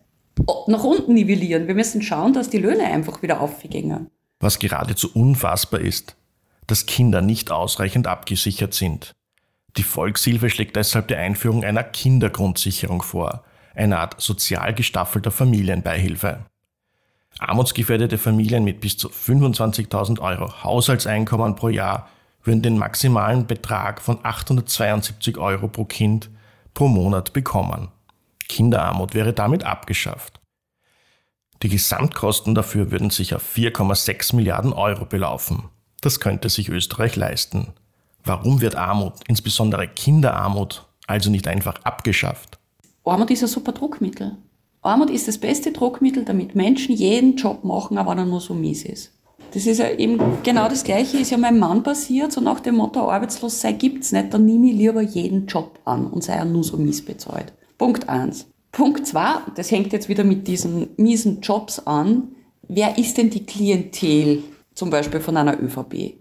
nach 0.66 0.84
unten 0.84 1.14
nivellieren. 1.14 1.68
Wir 1.68 1.74
müssen 1.74 2.02
schauen, 2.02 2.32
dass 2.32 2.50
die 2.50 2.58
Löhne 2.58 2.84
einfach 2.84 3.22
wieder 3.22 3.40
aufgehen. 3.40 4.08
Was 4.40 4.58
geradezu 4.58 5.08
unfassbar 5.14 5.80
ist, 5.80 6.16
dass 6.72 6.86
Kinder 6.86 7.20
nicht 7.20 7.50
ausreichend 7.50 8.06
abgesichert 8.06 8.72
sind. 8.72 9.12
Die 9.76 9.82
Volkshilfe 9.82 10.48
schlägt 10.48 10.74
deshalb 10.74 11.06
die 11.08 11.16
Einführung 11.16 11.64
einer 11.64 11.84
Kindergrundsicherung 11.84 13.02
vor, 13.02 13.44
eine 13.74 13.98
Art 13.98 14.18
sozial 14.22 14.72
gestaffelter 14.72 15.30
Familienbeihilfe. 15.30 16.46
Armutsgefährdete 17.38 18.16
Familien 18.16 18.64
mit 18.64 18.80
bis 18.80 18.96
zu 18.96 19.10
25.000 19.10 20.18
Euro 20.20 20.64
Haushaltseinkommen 20.64 21.56
pro 21.56 21.68
Jahr 21.68 22.08
würden 22.42 22.62
den 22.62 22.78
maximalen 22.78 23.46
Betrag 23.46 24.00
von 24.00 24.20
872 24.22 25.36
Euro 25.36 25.68
pro 25.68 25.84
Kind 25.84 26.30
pro 26.72 26.88
Monat 26.88 27.34
bekommen. 27.34 27.88
Kinderarmut 28.48 29.12
wäre 29.12 29.34
damit 29.34 29.64
abgeschafft. 29.64 30.40
Die 31.62 31.68
Gesamtkosten 31.68 32.54
dafür 32.54 32.90
würden 32.90 33.10
sich 33.10 33.34
auf 33.34 33.44
4,6 33.56 34.34
Milliarden 34.36 34.72
Euro 34.72 35.04
belaufen. 35.04 35.68
Das 36.02 36.20
könnte 36.20 36.50
sich 36.50 36.68
Österreich 36.68 37.16
leisten. 37.16 37.68
Warum 38.24 38.60
wird 38.60 38.74
Armut, 38.74 39.14
insbesondere 39.28 39.88
Kinderarmut, 39.88 40.84
also 41.06 41.30
nicht 41.30 41.46
einfach 41.48 41.80
abgeschafft? 41.84 42.58
Armut 43.04 43.30
ist 43.30 43.42
ein 43.42 43.48
super 43.48 43.72
Druckmittel. 43.72 44.36
Armut 44.82 45.10
ist 45.10 45.28
das 45.28 45.38
beste 45.38 45.70
Druckmittel, 45.70 46.24
damit 46.24 46.56
Menschen 46.56 46.94
jeden 46.94 47.36
Job 47.36 47.62
machen, 47.62 47.98
aber 47.98 48.16
er 48.16 48.24
nur 48.24 48.40
so 48.40 48.52
mies 48.52 48.84
ist. 48.84 49.12
Das 49.54 49.66
ist 49.66 49.78
ja 49.78 49.90
eben 49.90 50.18
genau 50.42 50.68
das 50.68 50.82
Gleiche, 50.82 51.18
ist 51.18 51.30
ja 51.30 51.38
meinem 51.38 51.60
Mann 51.60 51.82
passiert, 51.84 52.32
so 52.32 52.40
nach 52.40 52.60
dem 52.60 52.76
Motto, 52.76 53.08
arbeitslos 53.08 53.60
sei 53.60 53.72
gibt's 53.72 54.10
nicht, 54.10 54.34
dann 54.34 54.44
nehme 54.44 54.70
ich 54.70 54.76
lieber 54.76 55.02
jeden 55.02 55.46
Job 55.46 55.78
an 55.84 56.06
und 56.06 56.24
sei 56.24 56.34
er 56.34 56.44
nur 56.44 56.64
so 56.64 56.76
mies 56.78 57.04
bezahlt. 57.04 57.52
Punkt 57.78 58.08
eins. 58.08 58.46
Punkt 58.72 59.06
zwei, 59.06 59.34
das 59.54 59.70
hängt 59.70 59.92
jetzt 59.92 60.08
wieder 60.08 60.24
mit 60.24 60.48
diesen 60.48 60.88
miesen 60.96 61.42
Jobs 61.42 61.78
an. 61.80 62.32
Wer 62.66 62.98
ist 62.98 63.18
denn 63.18 63.30
die 63.30 63.44
Klientel 63.44 64.42
zum 64.74 64.90
Beispiel 64.90 65.20
von 65.20 65.36
einer 65.36 65.60
ÖVP. 65.60 66.14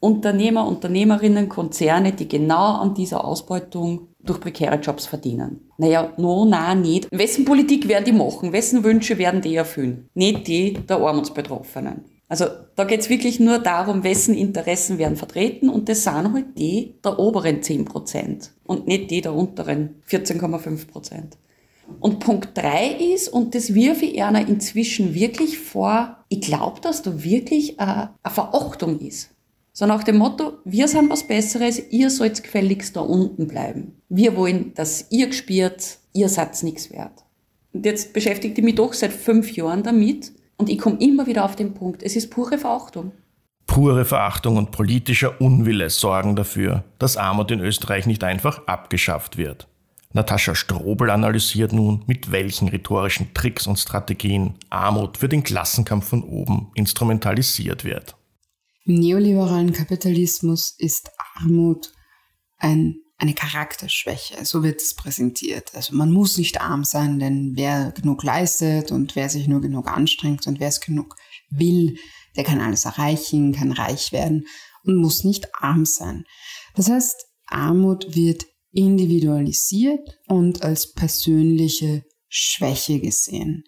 Unternehmer, 0.00 0.66
Unternehmerinnen, 0.66 1.48
Konzerne, 1.48 2.12
die 2.12 2.28
genau 2.28 2.76
an 2.76 2.94
dieser 2.94 3.24
Ausbeutung 3.24 4.08
durch 4.22 4.40
prekäre 4.40 4.76
Jobs 4.76 5.06
verdienen. 5.06 5.70
Naja, 5.78 6.12
no, 6.16 6.44
na, 6.44 6.74
nicht. 6.74 7.08
Wessen 7.10 7.44
Politik 7.44 7.88
werden 7.88 8.04
die 8.04 8.12
machen? 8.12 8.52
Wessen 8.52 8.84
Wünsche 8.84 9.18
werden 9.18 9.40
die 9.40 9.54
erfüllen? 9.54 10.08
Nicht 10.14 10.46
die 10.48 10.74
der 10.74 10.98
Armutsbetroffenen. 10.98 12.04
Also 12.28 12.46
da 12.74 12.84
geht's 12.84 13.08
wirklich 13.08 13.38
nur 13.38 13.58
darum, 13.58 14.02
wessen 14.02 14.34
Interessen 14.34 14.98
werden 14.98 15.16
vertreten 15.16 15.68
und 15.68 15.88
das 15.88 16.02
sind 16.02 16.32
halt 16.32 16.58
die 16.58 16.96
der 17.04 17.18
oberen 17.20 17.60
10% 17.60 18.50
und 18.64 18.88
nicht 18.88 19.12
die 19.12 19.20
der 19.20 19.32
unteren 19.32 20.02
14,5 20.08 20.90
Und 22.00 22.20
Punkt 22.20 22.56
drei 22.56 22.88
ist, 23.14 23.28
und 23.28 23.54
das 23.54 23.74
wirfe 23.74 24.04
ich 24.04 24.22
einer 24.22 24.46
inzwischen 24.46 25.14
wirklich 25.14 25.58
vor, 25.58 26.16
ich 26.28 26.40
glaube, 26.40 26.80
dass 26.80 27.02
da 27.02 27.22
wirklich 27.22 27.78
eine, 27.78 28.10
eine 28.22 28.34
Verachtung 28.34 28.98
ist. 29.00 29.30
So 29.72 29.86
nach 29.86 30.04
dem 30.04 30.16
Motto, 30.16 30.54
wir 30.64 30.88
sind 30.88 31.10
was 31.10 31.26
Besseres, 31.26 31.82
ihr 31.90 32.10
sollt 32.10 32.42
gefälligst 32.42 32.96
da 32.96 33.00
unten 33.00 33.46
bleiben. 33.46 34.00
Wir 34.08 34.36
wollen, 34.36 34.72
dass 34.74 35.06
ihr 35.10 35.26
gespürt, 35.26 35.98
ihr 36.12 36.28
seid 36.28 36.62
nichts 36.62 36.90
wert. 36.90 37.24
Und 37.72 37.84
jetzt 37.84 38.12
beschäftigt 38.12 38.56
ich 38.56 38.64
mich 38.64 38.76
doch 38.76 38.94
seit 38.94 39.12
fünf 39.12 39.54
Jahren 39.54 39.82
damit, 39.82 40.32
und 40.56 40.70
ich 40.70 40.78
komme 40.78 40.96
immer 41.00 41.26
wieder 41.26 41.44
auf 41.44 41.56
den 41.56 41.74
Punkt, 41.74 42.02
es 42.02 42.16
ist 42.16 42.30
pure 42.30 42.56
Verachtung. 42.56 43.12
Pure 43.66 44.06
Verachtung 44.06 44.56
und 44.56 44.70
politischer 44.70 45.40
Unwille 45.40 45.90
sorgen 45.90 46.36
dafür, 46.36 46.84
dass 46.98 47.18
Armut 47.18 47.50
in 47.50 47.60
Österreich 47.60 48.06
nicht 48.06 48.24
einfach 48.24 48.66
abgeschafft 48.66 49.36
wird. 49.36 49.68
Natascha 50.16 50.54
Strobel 50.54 51.10
analysiert 51.10 51.74
nun, 51.74 52.02
mit 52.06 52.32
welchen 52.32 52.68
rhetorischen 52.68 53.34
Tricks 53.34 53.66
und 53.66 53.78
Strategien 53.78 54.54
Armut 54.70 55.18
für 55.18 55.28
den 55.28 55.44
Klassenkampf 55.44 56.08
von 56.08 56.24
oben 56.24 56.70
instrumentalisiert 56.74 57.84
wird. 57.84 58.16
Im 58.86 58.94
neoliberalen 58.94 59.72
Kapitalismus 59.72 60.74
ist 60.78 61.10
Armut 61.36 61.92
ein 62.58 62.96
eine 63.18 63.32
Charakterschwäche, 63.32 64.44
so 64.44 64.62
wird 64.62 64.82
es 64.82 64.94
präsentiert. 64.94 65.74
Also 65.74 65.96
man 65.96 66.12
muss 66.12 66.36
nicht 66.36 66.60
arm 66.60 66.84
sein, 66.84 67.18
denn 67.18 67.52
wer 67.54 67.92
genug 67.92 68.22
leistet 68.22 68.92
und 68.92 69.16
wer 69.16 69.30
sich 69.30 69.48
nur 69.48 69.62
genug 69.62 69.88
anstrengt 69.88 70.46
und 70.46 70.60
wer 70.60 70.68
es 70.68 70.82
genug 70.82 71.16
will, 71.48 71.96
der 72.36 72.44
kann 72.44 72.60
alles 72.60 72.84
erreichen, 72.84 73.54
kann 73.54 73.72
reich 73.72 74.12
werden 74.12 74.46
und 74.84 74.96
muss 74.96 75.24
nicht 75.24 75.48
arm 75.54 75.86
sein. 75.86 76.24
Das 76.74 76.90
heißt, 76.90 77.26
Armut 77.46 78.14
wird 78.14 78.44
individualisiert 78.76 80.18
und 80.28 80.62
als 80.62 80.92
persönliche 80.92 82.04
Schwäche 82.28 83.00
gesehen. 83.00 83.64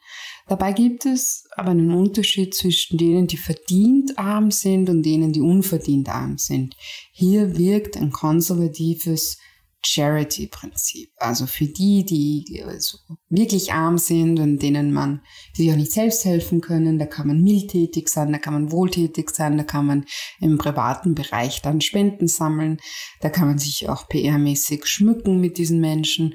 Dabei 0.47 0.73
gibt 0.73 1.07
es 1.07 1.45
aber 1.57 1.71
einen 1.71 1.93
Unterschied 1.93 2.55
zwischen 2.55 2.99
denen, 2.99 3.27
die 3.27 3.37
verdient 3.37 4.19
arm 4.19 4.51
sind 4.51 4.91
und 4.91 5.03
denen, 5.03 5.33
die 5.33 5.41
unverdient 5.41 6.09
arm 6.09 6.39
sind. 6.39 6.75
Hier 7.13 7.57
wirkt 7.57 7.97
ein 7.97 8.11
konservatives 8.11 9.39
Charity-Prinzip. 9.85 11.11
Also 11.17 11.47
für 11.47 11.67
die, 11.67 12.05
die 12.05 12.63
also 12.65 12.99
wirklich 13.29 13.73
arm 13.73 13.99
sind 13.99 14.41
und 14.41 14.59
denen 14.59 14.93
man, 14.93 15.23
die 15.57 15.63
sich 15.63 15.73
auch 15.73 15.77
nicht 15.77 15.93
selbst 15.93 16.25
helfen 16.25 16.61
können, 16.61 16.99
da 16.99 17.07
kann 17.07 17.29
man 17.29 17.43
mildtätig 17.43 18.09
sein, 18.09 18.33
da 18.33 18.39
kann 18.39 18.55
man 18.55 18.73
wohltätig 18.73 19.31
sein, 19.31 19.57
da 19.57 19.65
kann 19.65 19.87
man 19.87 20.05
im 20.41 20.59
privaten 20.59 21.15
Bereich 21.15 21.63
dann 21.63 21.81
Spenden 21.81 22.27
sammeln, 22.27 22.81
da 23.21 23.31
kann 23.31 23.47
man 23.47 23.59
sich 23.59 23.89
auch 23.89 24.09
PR-mäßig 24.09 24.87
schmücken 24.87 25.41
mit 25.41 25.59
diesen 25.59 25.81
Menschen. 25.81 26.35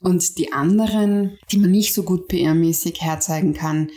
Und 0.00 0.38
die 0.38 0.52
anderen, 0.52 1.38
die 1.50 1.58
man 1.58 1.70
nicht 1.70 1.92
so 1.92 2.04
gut 2.04 2.30
PR-mäßig 2.30 3.00
herzeigen 3.00 3.52
kann, 3.52 3.90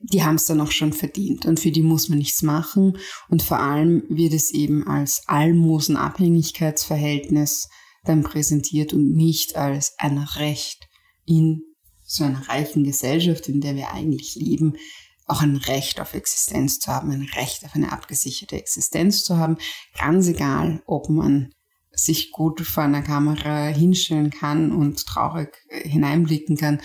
die 0.00 0.22
haben 0.22 0.34
es 0.34 0.44
dann 0.44 0.60
auch 0.60 0.70
schon 0.70 0.92
verdient 0.92 1.46
und 1.46 1.60
für 1.60 1.70
die 1.70 1.80
muss 1.80 2.10
man 2.10 2.18
nichts 2.18 2.42
machen. 2.42 2.98
Und 3.28 3.42
vor 3.42 3.60
allem 3.60 4.02
wird 4.08 4.34
es 4.34 4.50
eben 4.50 4.86
als 4.86 5.22
Almosenabhängigkeitsverhältnis 5.26 7.70
dann 8.04 8.22
präsentiert 8.22 8.92
und 8.92 9.14
nicht 9.14 9.56
als 9.56 9.94
ein 9.98 10.18
Recht 10.18 10.88
in 11.24 11.62
so 12.06 12.24
einer 12.24 12.48
reichen 12.48 12.84
Gesellschaft, 12.84 13.48
in 13.48 13.60
der 13.60 13.76
wir 13.76 13.92
eigentlich 13.92 14.34
leben, 14.34 14.76
auch 15.26 15.40
ein 15.40 15.56
Recht 15.56 16.00
auf 16.00 16.14
Existenz 16.14 16.78
zu 16.78 16.92
haben, 16.92 17.10
ein 17.10 17.28
Recht 17.34 17.64
auf 17.64 17.74
eine 17.74 17.92
abgesicherte 17.92 18.56
Existenz 18.56 19.24
zu 19.24 19.38
haben. 19.38 19.56
Ganz 19.98 20.28
egal, 20.28 20.82
ob 20.86 21.08
man 21.08 21.54
sich 21.92 22.30
gut 22.30 22.60
vor 22.60 22.82
einer 22.82 23.02
Kamera 23.02 23.68
hinstellen 23.68 24.30
kann 24.30 24.72
und 24.72 25.06
traurig 25.06 25.56
hineinblicken 25.70 26.56
kann 26.56 26.82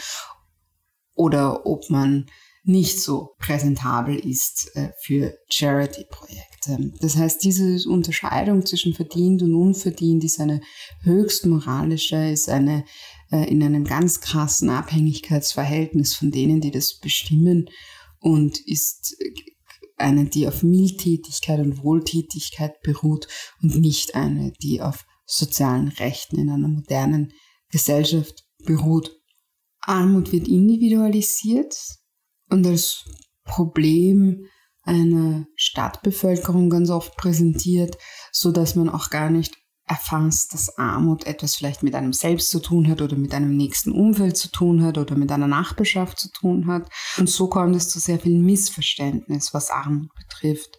oder 1.15 1.65
ob 1.65 1.89
man 1.89 2.27
nicht 2.63 3.01
so 3.01 3.35
präsentabel 3.39 4.15
ist 4.15 4.71
äh, 4.75 4.89
für 5.01 5.37
Charity-Projekte. 5.49 6.91
Das 6.99 7.15
heißt, 7.15 7.43
diese 7.43 7.89
Unterscheidung 7.89 8.65
zwischen 8.65 8.93
verdient 8.93 9.41
und 9.41 9.55
unverdient 9.55 10.23
ist 10.23 10.39
eine 10.39 10.61
höchst 11.01 11.45
moralische, 11.45 12.29
ist 12.29 12.49
eine 12.49 12.85
äh, 13.31 13.49
in 13.49 13.63
einem 13.63 13.85
ganz 13.85 14.21
krassen 14.21 14.69
Abhängigkeitsverhältnis 14.69 16.15
von 16.15 16.31
denen, 16.31 16.61
die 16.61 16.71
das 16.71 16.99
bestimmen 16.99 17.69
und 18.19 18.59
ist 18.59 19.15
eine, 19.97 20.25
die 20.25 20.47
auf 20.47 20.63
Mildtätigkeit 20.63 21.59
und 21.59 21.83
Wohltätigkeit 21.83 22.81
beruht 22.81 23.27
und 23.61 23.79
nicht 23.79 24.15
eine, 24.15 24.53
die 24.61 24.81
auf 24.81 25.05
sozialen 25.25 25.89
Rechten 25.89 26.39
in 26.39 26.49
einer 26.49 26.67
modernen 26.67 27.33
Gesellschaft 27.71 28.45
beruht. 28.65 29.15
Armut 29.81 30.31
wird 30.31 30.47
individualisiert 30.47 31.98
und 32.49 32.65
als 32.65 33.05
Problem 33.43 34.45
einer 34.83 35.45
Stadtbevölkerung 35.55 36.69
ganz 36.69 36.89
oft 36.89 37.15
präsentiert, 37.15 37.97
so 38.31 38.51
dass 38.51 38.75
man 38.75 38.89
auch 38.89 39.09
gar 39.09 39.29
nicht 39.29 39.55
erfasst, 39.85 40.53
dass 40.53 40.77
Armut 40.77 41.25
etwas 41.25 41.55
vielleicht 41.55 41.81
mit 41.81 41.95
einem 41.95 42.13
selbst 42.13 42.51
zu 42.51 42.59
tun 42.59 42.87
hat 42.87 43.01
oder 43.01 43.15
mit 43.15 43.33
einem 43.33 43.57
nächsten 43.57 43.91
Umfeld 43.91 44.37
zu 44.37 44.51
tun 44.51 44.83
hat 44.83 44.97
oder 44.97 45.15
mit 45.15 45.31
einer 45.31 45.47
Nachbarschaft 45.47 46.19
zu 46.19 46.29
tun 46.31 46.67
hat. 46.67 46.89
Und 47.17 47.27
so 47.27 47.49
kommt 47.49 47.75
es 47.75 47.89
zu 47.89 47.99
sehr 47.99 48.19
viel 48.19 48.37
Missverständnis, 48.37 49.53
was 49.53 49.71
Armut 49.71 50.13
betrifft. 50.13 50.77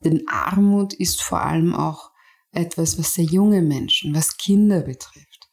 Denn 0.00 0.26
Armut 0.26 0.94
ist 0.94 1.22
vor 1.22 1.42
allem 1.42 1.74
auch 1.74 2.10
etwas, 2.50 2.98
was 2.98 3.12
sehr 3.12 3.26
junge 3.26 3.60
Menschen, 3.60 4.14
was 4.14 4.38
Kinder 4.38 4.80
betrifft. 4.80 5.48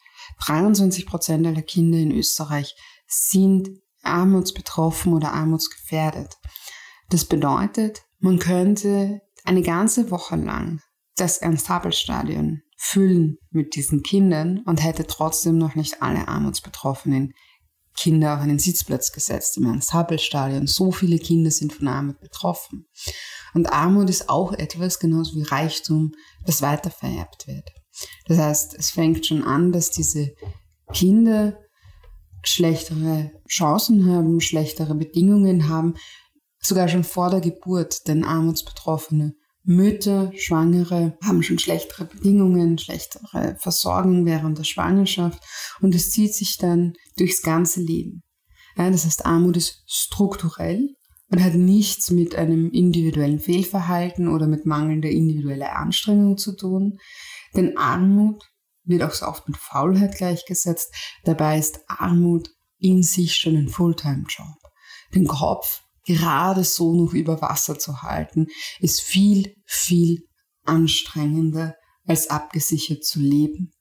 23 0.46 1.06
Prozent 1.06 1.46
aller 1.46 1.62
Kinder 1.62 2.00
in 2.00 2.12
Österreich 2.12 2.74
sind 3.06 3.70
armutsbetroffen 4.04 5.14
oder 5.14 5.34
armutsgefährdet. 5.34 6.38
Das 7.10 7.26
bedeutet, 7.26 8.04
man 8.20 8.40
könnte 8.40 9.22
eine 9.44 9.62
ganze 9.62 10.12
Woche 10.12 10.36
lang 10.36 10.82
das 11.16 11.38
Ernst-Happel-Stadion 11.38 12.62
füllen 12.78 13.38
mit 13.52 13.76
diesen 13.76 14.04
Kindern 14.04 14.60
und 14.66 14.84
hätte 14.84 15.06
trotzdem 15.08 15.58
noch 15.58 15.76
nicht 15.76 16.02
alle 16.02 16.28
armutsbetroffenen 16.28 17.34
Kinder 17.96 18.34
auf 18.36 18.42
einen 18.42 18.60
Sitzplatz 18.60 19.12
gesetzt 19.12 19.58
im 19.58 19.66
Ernst-Happel-Stadion. 19.66 20.68
So 20.68 20.92
viele 20.92 21.20
Kinder 21.20 21.52
sind 21.52 21.74
von 21.74 21.88
Armut 21.88 22.20
betroffen. 22.20 22.88
Und 23.54 23.72
Armut 23.72 24.10
ist 24.10 24.30
auch 24.30 24.54
etwas, 24.54 25.00
genauso 25.00 25.36
wie 25.36 25.44
Reichtum, 25.44 26.14
das 26.46 26.62
weitervererbt 26.62 27.48
wird. 27.48 27.70
Das 28.26 28.38
heißt, 28.40 28.76
es 28.76 28.90
fängt 28.90 29.26
schon 29.26 29.44
an, 29.44 29.72
dass 29.72 29.92
diese 29.92 30.34
Kinder 30.92 31.60
schlechtere 32.44 33.32
Chancen 33.48 34.10
haben, 34.10 34.42
schlechtere 34.42 34.96
Bedingungen 34.96 35.70
haben, 35.70 35.96
sogar 36.60 36.88
schon 36.88 37.04
vor 37.04 37.30
der 37.30 37.42
Geburt, 37.42 38.08
denn 38.08 38.24
Armutsbetroffene 38.24 39.36
Mütter, 39.66 40.32
Schwangere 40.36 41.18
haben 41.24 41.42
schon 41.42 41.58
schlechtere 41.58 42.06
Bedingungen, 42.06 42.78
schlechtere 42.78 43.56
Versorgung 43.60 44.26
während 44.26 44.58
der 44.58 44.66
Schwangerschaft 44.66 45.42
und 45.82 45.96
es 45.96 46.12
zieht 46.12 46.34
sich 46.34 46.58
dann 46.58 46.94
durchs 47.16 47.42
ganze 47.42 47.82
Leben. 47.82 48.24
Ja, 48.78 48.90
das 48.90 49.06
heißt, 49.06 49.26
Armut 49.26 49.56
ist 49.56 49.84
strukturell 49.88 50.90
und 51.30 51.42
hat 51.42 51.54
nichts 51.54 52.12
mit 52.12 52.36
einem 52.36 52.72
individuellen 52.72 53.40
Fehlverhalten 53.40 54.28
oder 54.28 54.48
mit 54.48 54.66
mangelnder 54.66 55.10
individueller 55.10 55.78
Anstrengung 55.78 56.38
zu 56.38 56.56
tun, 56.58 56.98
denn 57.56 57.78
Armut 57.78 58.44
wird 58.86 59.04
auch 59.04 59.12
so 59.12 59.26
oft 59.26 59.48
mit 59.48 59.58
Faulheit 59.58 60.18
gleichgesetzt. 60.18 60.94
Dabei 61.24 61.58
ist 61.58 61.80
Armut 61.88 62.50
in 62.78 63.04
sich 63.04 63.36
schon 63.36 63.56
ein 63.56 63.70
Fulltime-Job. 63.70 64.58
Den 65.14 65.28
Kopf 65.28 65.84
gerade 66.06 66.64
so 66.64 66.94
noch 66.94 67.14
über 67.14 67.42
Wasser 67.42 67.80
zu 67.80 68.02
halten, 68.02 68.48
ist 68.80 69.02
viel, 69.02 69.56
viel 69.66 70.28
anstrengender, 70.66 71.76
als 72.06 72.30
abgesichert 72.30 73.04
zu 73.04 73.20
leben. 73.20 73.72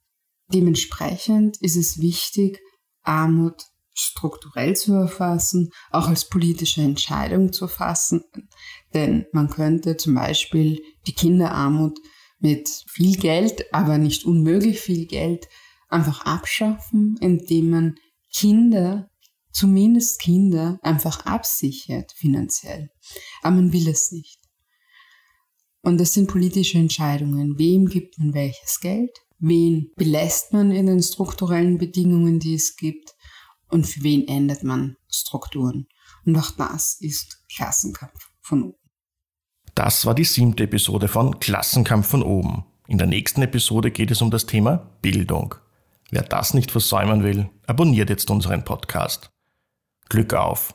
Dementsprechend 0.53 1.61
ist 1.61 1.77
es 1.77 2.01
wichtig, 2.01 2.61
Armut 3.03 3.65
strukturell 3.95 4.75
zu 4.77 4.95
erfassen, 4.95 5.71
auch 5.91 6.09
als 6.09 6.29
politische 6.29 6.83
Entscheidung 6.83 7.53
zu 7.53 7.69
fassen. 7.69 8.23
Denn 8.95 9.27
man 9.33 9.51
könnte 9.51 9.97
zum 9.97 10.15
Beispiel 10.15 10.81
die 11.07 11.15
Kinderarmut 11.15 11.99
mit 12.43 12.69
viel 12.89 13.17
Geld, 13.17 13.73
aber 13.73 13.99
nicht 13.99 14.25
unmöglich 14.25 14.81
viel 14.81 15.07
Geld, 15.07 15.49
einfach 15.89 16.25
abschaffen, 16.25 17.17
indem 17.21 17.71
man 17.71 17.95
Kinder 18.33 19.11
zumindest 19.53 20.21
Kinder 20.21 20.79
einfach 20.83 21.27
absichert 21.27 22.13
finanziell. 22.13 22.91
Aber 23.43 23.57
man 23.57 23.73
will 23.73 23.89
es 23.89 24.11
nicht. 24.11 24.41
Und 25.83 26.01
das 26.01 26.15
sind 26.15 26.29
politische 26.29 26.79
Entscheidungen. 26.79 27.59
Wem 27.59 27.87
gibt 27.87 28.19
man 28.19 28.35
welches 28.35 28.81
Geld? 28.81 29.19
Wen 29.39 29.91
belässt 29.97 30.53
man 30.53 30.71
in 30.71 30.87
den 30.87 31.03
strukturellen 31.03 31.79
Bedingungen, 31.79 32.39
die 32.39 32.55
es 32.55 32.77
gibt? 32.77 33.15
Und 33.69 33.87
für 33.87 34.03
wen 34.03 34.29
ändert 34.29 34.63
man 34.63 34.97
Strukturen? 35.09 35.89
Und 36.25 36.37
auch 36.37 36.53
das 36.53 36.97
ist 37.01 37.43
Klassenkampf 37.53 38.31
von 38.41 38.63
oben. 38.65 38.82
Das 39.75 40.05
war 40.05 40.15
die 40.15 40.25
siebte 40.25 40.65
Episode 40.65 41.09
von 41.09 41.39
Klassenkampf 41.41 42.09
von 42.09 42.23
oben. 42.23 42.65
In 42.89 42.99
der 42.99 43.07
nächsten 43.07 43.43
Episode 43.43 43.91
geht 43.91 44.11
es 44.11 44.21
um 44.21 44.31
das 44.31 44.47
Thema 44.47 44.91
Bildung. 45.01 45.55
Wer 46.11 46.23
das 46.23 46.53
nicht 46.53 46.71
versäumen 46.71 47.25
will, 47.25 47.49
abonniert 47.67 48.11
jetzt 48.11 48.31
unseren 48.31 48.65
Podcast. 48.65 49.31
Glück 50.11 50.35
auf! 50.35 50.75